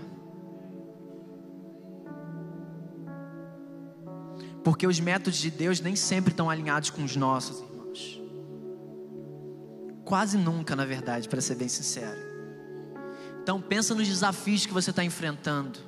Porque 4.62 4.86
os 4.86 5.00
métodos 5.00 5.38
de 5.38 5.50
Deus 5.50 5.80
nem 5.80 5.96
sempre 5.96 6.32
estão 6.32 6.50
alinhados 6.50 6.90
com 6.90 7.02
os 7.02 7.16
nossos. 7.16 7.69
Quase 10.10 10.36
nunca, 10.36 10.74
na 10.74 10.84
verdade, 10.84 11.28
para 11.28 11.40
ser 11.40 11.54
bem 11.54 11.68
sincero. 11.68 12.18
Então 13.40 13.62
pensa 13.62 13.94
nos 13.94 14.08
desafios 14.08 14.66
que 14.66 14.72
você 14.72 14.90
está 14.90 15.04
enfrentando. 15.04 15.78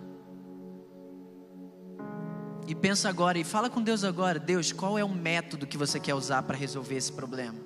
E 2.69 2.73
pensa 2.73 3.09
agora 3.09 3.37
e 3.37 3.43
fala 3.43 3.69
com 3.69 3.83
Deus 3.83 4.05
agora, 4.05 4.39
Deus, 4.39 4.71
qual 4.71 4.97
é 4.97 5.03
o 5.03 5.09
método 5.09 5.67
que 5.67 5.77
você 5.77 5.99
quer 5.99 6.15
usar 6.15 6.45
para 6.45 6.57
resolver 6.57 6.95
esse 6.95 7.13
problema? 7.13 7.59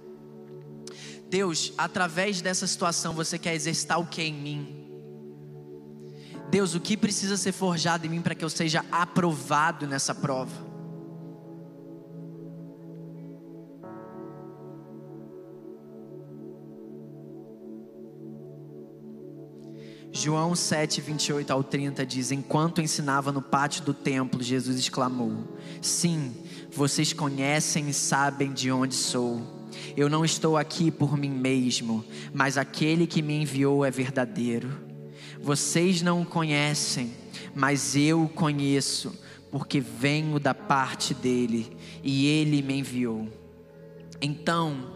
Deus, 1.29 1.75
através 1.77 2.41
dessa 2.41 2.67
situação 2.67 3.13
você 3.13 3.39
quer 3.39 3.55
exercitar 3.55 4.01
o 4.01 4.07
que 4.07 4.23
em 4.23 4.33
mim? 4.33 4.89
Deus, 6.51 6.75
o 6.75 6.81
que 6.81 6.97
precisa 6.97 7.37
ser 7.37 7.53
forjado 7.53 8.07
em 8.07 8.09
mim 8.09 8.23
para 8.23 8.35
que 8.35 8.43
eu 8.43 8.49
seja 8.49 8.83
aprovado 8.91 9.87
nessa 9.87 10.15
prova? 10.15 10.66
João 20.27 20.57
7, 20.57 21.01
28 21.01 21.53
ao 21.53 21.63
30 21.63 22.05
diz: 22.05 22.33
Enquanto 22.33 22.81
ensinava 22.81 23.31
no 23.31 23.41
pátio 23.41 23.85
do 23.85 23.95
templo, 23.95 24.43
Jesus 24.43 24.77
exclamou: 24.77 25.57
Sim, 25.81 26.35
vocês 26.73 27.13
conhecem 27.13 27.89
e 27.89 27.95
sabem 27.95 28.53
de 28.53 28.69
onde 28.73 28.97
sou. 28.97 29.41
Eu 29.97 30.11
não 30.11 30.25
estou 30.25 30.57
aqui 30.57 30.91
por 30.91 31.17
mim 31.17 31.31
mesmo, 31.31 32.05
mas 32.35 32.59
aquele 32.59 33.07
que 33.07 33.23
me 33.23 33.41
enviou 33.41 33.85
é 33.85 33.91
verdadeiro. 33.93 34.69
Vocês 35.41 36.03
não 36.03 36.23
o 36.23 36.27
conhecem, 36.27 37.13
mas 37.55 37.95
eu 37.95 38.25
o 38.25 38.29
conheço, 38.29 39.17
porque 39.49 39.79
venho 39.79 40.41
da 40.41 40.53
parte 40.53 41.15
dele 41.15 41.71
e 42.03 42.27
ele 42.27 42.63
me 42.63 42.81
enviou. 42.81 43.29
Então, 44.21 44.91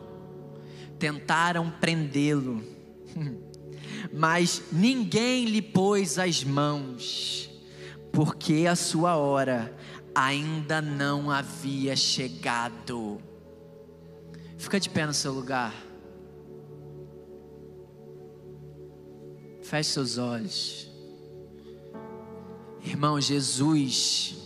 tentaram 0.99 1.71
prendê-lo. 1.71 2.61
mas 4.13 4.63
ninguém 4.73 5.45
lhe 5.47 5.63
pôs 5.63 6.19
as 6.19 6.45
mãos, 6.45 7.51
porque 8.13 8.67
a 8.67 8.77
sua 8.77 9.17
hora 9.17 9.75
ainda 10.15 10.81
não 10.81 11.31
havia 11.31 11.95
chegado. 11.97 13.21
Fica 14.59 14.79
de 14.79 14.91
pé 14.91 15.07
no 15.07 15.15
seu 15.15 15.33
lugar. 15.33 15.75
Feche 19.63 19.91
seus 19.91 20.19
olhos. 20.19 20.91
Irmão, 22.85 23.21
Jesus, 23.21 24.37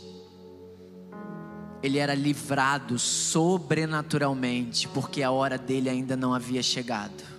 ele 1.82 1.98
era 1.98 2.14
livrado 2.14 2.98
sobrenaturalmente, 2.98 4.88
porque 4.88 5.22
a 5.22 5.30
hora 5.30 5.56
dele 5.56 5.88
ainda 5.88 6.16
não 6.16 6.34
havia 6.34 6.62
chegado. 6.62 7.33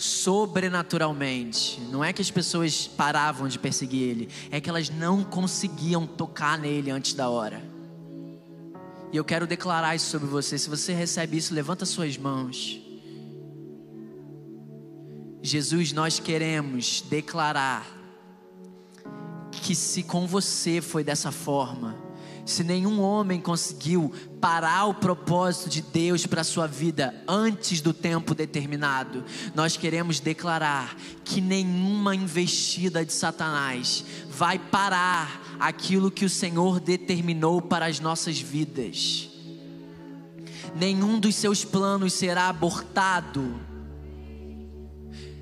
Sobrenaturalmente. 0.00 1.78
Não 1.90 2.02
é 2.02 2.12
que 2.12 2.22
as 2.22 2.30
pessoas 2.30 2.86
paravam 2.86 3.46
de 3.46 3.58
perseguir 3.58 4.08
ele, 4.08 4.28
é 4.50 4.60
que 4.60 4.70
elas 4.70 4.88
não 4.88 5.22
conseguiam 5.22 6.06
tocar 6.06 6.58
nele 6.58 6.90
antes 6.90 7.12
da 7.12 7.28
hora. 7.28 7.62
E 9.12 9.16
eu 9.16 9.24
quero 9.24 9.46
declarar 9.46 9.94
isso 9.94 10.06
sobre 10.06 10.28
você. 10.28 10.56
Se 10.56 10.70
você 10.70 10.94
recebe 10.94 11.36
isso, 11.36 11.52
levanta 11.52 11.84
suas 11.84 12.16
mãos. 12.16 12.80
Jesus, 15.42 15.92
nós 15.92 16.18
queremos 16.18 17.02
declarar 17.02 17.86
que 19.50 19.74
se 19.74 20.02
com 20.02 20.26
você 20.26 20.80
foi 20.80 21.02
dessa 21.04 21.30
forma, 21.30 21.96
se 22.44 22.64
nenhum 22.64 23.00
homem 23.00 23.40
conseguiu 23.40 24.12
parar 24.40 24.86
o 24.86 24.94
propósito 24.94 25.68
de 25.68 25.82
Deus 25.82 26.26
para 26.26 26.40
a 26.40 26.44
sua 26.44 26.66
vida 26.66 27.14
antes 27.28 27.80
do 27.80 27.92
tempo 27.92 28.34
determinado, 28.34 29.24
nós 29.54 29.76
queremos 29.76 30.20
declarar 30.20 30.96
que 31.24 31.40
nenhuma 31.40 32.14
investida 32.14 33.04
de 33.04 33.12
Satanás 33.12 34.04
vai 34.28 34.58
parar 34.58 35.56
aquilo 35.58 36.10
que 36.10 36.24
o 36.24 36.30
Senhor 36.30 36.80
determinou 36.80 37.60
para 37.60 37.86
as 37.86 38.00
nossas 38.00 38.38
vidas. 38.38 39.28
Nenhum 40.74 41.18
dos 41.18 41.34
seus 41.34 41.64
planos 41.64 42.12
será 42.12 42.48
abortado. 42.48 43.60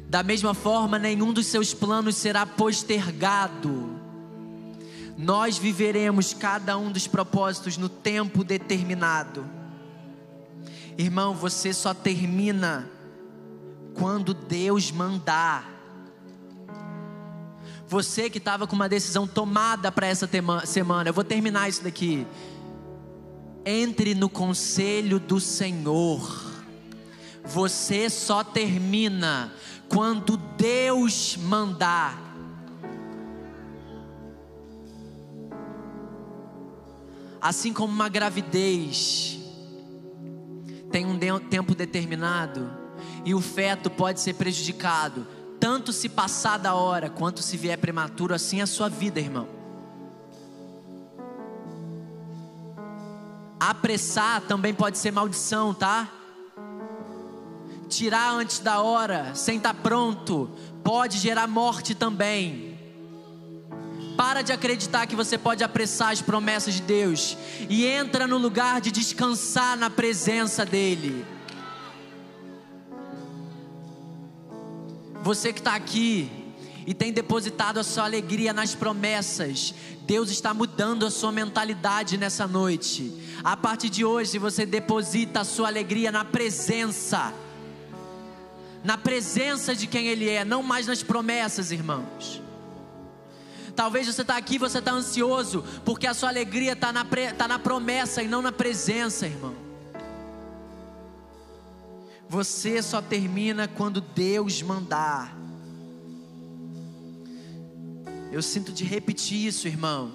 Da 0.09 0.23
mesma 0.23 0.55
forma, 0.55 0.99
nenhum 0.99 1.33
dos 1.33 1.47
seus 1.47 1.75
planos 1.75 2.17
será 2.17 2.47
postergado 2.47 3.98
nós 5.19 5.59
viveremos 5.59 6.33
cada 6.33 6.79
um 6.79 6.93
dos 6.93 7.09
propósitos 7.09 7.77
no 7.77 7.89
tempo 7.89 8.45
determinado. 8.45 9.45
Irmão, 10.97 11.35
você 11.35 11.73
só 11.73 11.93
termina 11.93 12.89
quando 13.95 14.33
Deus 14.33 14.93
mandar. 14.93 15.69
Você 17.89 18.31
que 18.31 18.39
estava 18.39 18.65
com 18.65 18.77
uma 18.77 18.89
decisão 18.89 19.27
tomada 19.27 19.91
para 19.91 20.07
essa 20.07 20.31
semana, 20.65 21.09
eu 21.09 21.15
vou 21.15 21.25
terminar 21.25 21.69
isso 21.69 21.83
daqui. 21.83 22.25
Entre 23.67 24.15
no 24.15 24.29
conselho 24.29 25.19
do 25.19 25.41
Senhor. 25.41 26.53
Você 27.45 28.09
só 28.09 28.45
termina 28.45 29.53
quando 29.89 30.37
Deus 30.37 31.37
mandar. 31.37 32.28
Assim 37.41 37.73
como 37.73 37.93
uma 37.93 38.09
gravidez 38.09 39.39
tem 40.91 41.07
um 41.07 41.19
tempo 41.39 41.75
determinado 41.75 42.71
e 43.25 43.35
o 43.35 43.41
feto 43.41 43.91
pode 43.91 44.21
ser 44.21 44.35
prejudicado, 44.35 45.27
tanto 45.61 45.93
se 45.93 46.09
passar 46.09 46.59
da 46.59 46.75
hora 46.75 47.11
quanto 47.11 47.43
se 47.43 47.57
vier 47.57 47.79
prematuro, 47.79 48.35
assim 48.35 48.61
é 48.61 48.63
a 48.63 48.67
sua 48.67 48.89
vida, 48.89 49.21
irmão. 49.21 49.49
Apressar 53.61 54.41
também 54.43 54.73
pode 54.73 54.99
ser 54.99 55.11
maldição, 55.11 55.75
tá? 55.75 56.09
Tirar 57.89 58.33
antes 58.33 58.61
da 58.61 58.81
hora, 58.81 59.35
sem 59.35 59.57
estar 59.57 59.75
tá 59.75 59.81
pronto, 59.81 60.51
pode 60.85 61.19
gerar 61.19 61.47
morte 61.47 61.95
também. 61.95 62.68
Para 64.19 64.43
de 64.43 64.53
acreditar 64.53 65.07
que 65.07 65.15
você 65.15 65.39
pode 65.39 65.63
apressar 65.63 66.11
as 66.11 66.21
promessas 66.21 66.75
de 66.75 66.83
Deus 66.83 67.39
e 67.71 67.87
entra 67.87 68.27
no 68.27 68.37
lugar 68.37 68.81
de 68.81 68.91
descansar 68.91 69.77
na 69.79 69.89
presença 69.89 70.67
dEle. 70.67 71.25
Você 75.23 75.53
que 75.53 75.61
está 75.61 75.77
aqui 75.77 76.29
e 76.85 76.93
tem 76.93 77.13
depositado 77.13 77.79
a 77.79 77.85
sua 77.85 78.03
alegria 78.07 78.53
nas 78.53 78.75
promessas, 78.75 79.73
Deus 80.01 80.31
está 80.31 80.53
mudando 80.53 81.07
a 81.07 81.13
sua 81.13 81.31
mentalidade 81.31 82.19
nessa 82.19 82.45
noite. 82.45 83.13
A 83.45 83.57
partir 83.57 83.89
de 83.89 84.05
hoje, 84.05 84.37
você 84.37 84.67
deposita 84.67 85.43
a 85.43 85.45
sua 85.45 85.69
alegria 85.69 86.11
na 86.11 86.25
presença, 86.25 87.33
na 88.83 88.99
presença 88.99 89.77
de 89.77 89.87
quem 89.87 90.09
Ele 90.09 90.29
é, 90.29 90.45
não 90.45 90.61
mais 90.61 90.89
nas 90.89 91.05
promessas, 91.05 91.71
irmãos. 91.71 92.48
Talvez 93.79 94.09
você 94.09 94.23
está 94.23 94.37
aqui, 94.37 94.59
você 94.59 94.81
está 94.81 94.91
ansioso, 94.91 95.65
porque 95.85 96.09
a 96.09 96.13
sua 96.13 96.31
alegria 96.31 96.73
está 96.73 96.93
na, 96.93 97.07
tá 97.37 97.47
na 97.47 97.61
promessa 97.61 98.21
e 98.21 98.27
não 98.27 98.43
na 98.43 98.51
presença, 98.51 99.25
irmão. 99.25 99.55
Você 102.29 102.83
só 102.83 103.01
termina 103.01 103.69
quando 103.69 104.01
Deus 104.01 104.61
mandar. 104.63 105.33
Eu 108.33 108.43
sinto 108.43 108.73
de 108.73 108.83
repetir 108.83 109.47
isso, 109.47 109.69
irmão. 109.69 110.11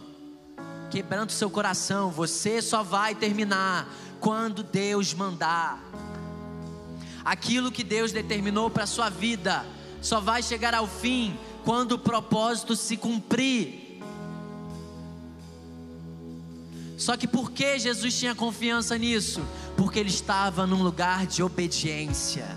Quebrando 0.91 1.31
seu 1.31 1.49
coração, 1.49 2.11
você 2.11 2.61
só 2.61 2.83
vai 2.83 3.15
terminar 3.15 3.87
quando 4.19 4.61
Deus 4.61 5.13
mandar. 5.13 5.81
Aquilo 7.23 7.71
que 7.71 7.81
Deus 7.81 8.11
determinou 8.11 8.69
para 8.69 8.85
sua 8.85 9.07
vida 9.07 9.65
só 10.01 10.19
vai 10.19 10.43
chegar 10.43 10.73
ao 10.73 10.85
fim 10.85 11.39
quando 11.63 11.93
o 11.93 11.99
propósito 11.99 12.75
se 12.75 12.97
cumprir. 12.97 14.01
Só 16.97 17.17
que 17.17 17.27
por 17.27 17.51
que 17.51 17.79
Jesus 17.79 18.17
tinha 18.17 18.33
confiança 18.33 18.97
nisso? 18.97 19.41
Porque 19.75 19.99
ele 19.99 20.09
estava 20.09 20.65
num 20.65 20.81
lugar 20.81 21.25
de 21.25 21.43
obediência. 21.43 22.47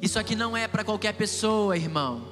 Isso 0.00 0.18
aqui 0.18 0.34
não 0.34 0.56
é 0.56 0.66
para 0.66 0.82
qualquer 0.82 1.12
pessoa, 1.12 1.76
irmão. 1.76 2.22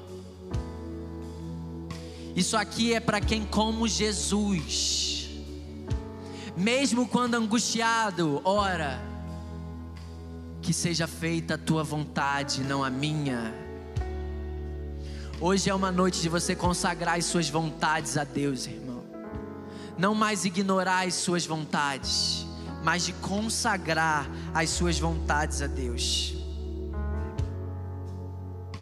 Isso 2.35 2.57
aqui 2.57 2.95
é 2.95 3.01
para 3.01 3.21
quem, 3.21 3.45
como 3.45 3.87
Jesus, 3.87 5.29
mesmo 6.57 7.07
quando 7.07 7.35
angustiado, 7.35 8.41
ora, 8.45 9.01
que 10.63 10.73
seja 10.73 11.07
feita 11.07 11.55
a 11.55 11.59
tua 11.59 11.83
vontade, 11.83 12.63
não 12.63 12.83
a 12.83 12.91
minha. 12.91 13.70
Hoje 15.43 15.71
é 15.71 15.75
uma 15.75 15.91
noite 15.91 16.21
de 16.21 16.29
você 16.29 16.55
consagrar 16.55 17.17
as 17.17 17.25
suas 17.25 17.49
vontades 17.49 18.19
a 18.19 18.25
Deus, 18.25 18.67
irmão. 18.67 19.03
Não 19.97 20.15
mais 20.15 20.45
ignorar 20.45 21.07
as 21.07 21.15
suas 21.15 21.47
vontades, 21.47 22.45
mas 22.85 23.07
de 23.07 23.15
consagrar 23.15 24.29
as 24.53 24.69
suas 24.69 24.99
vontades 24.99 25.63
a 25.63 25.67
Deus. 25.67 26.35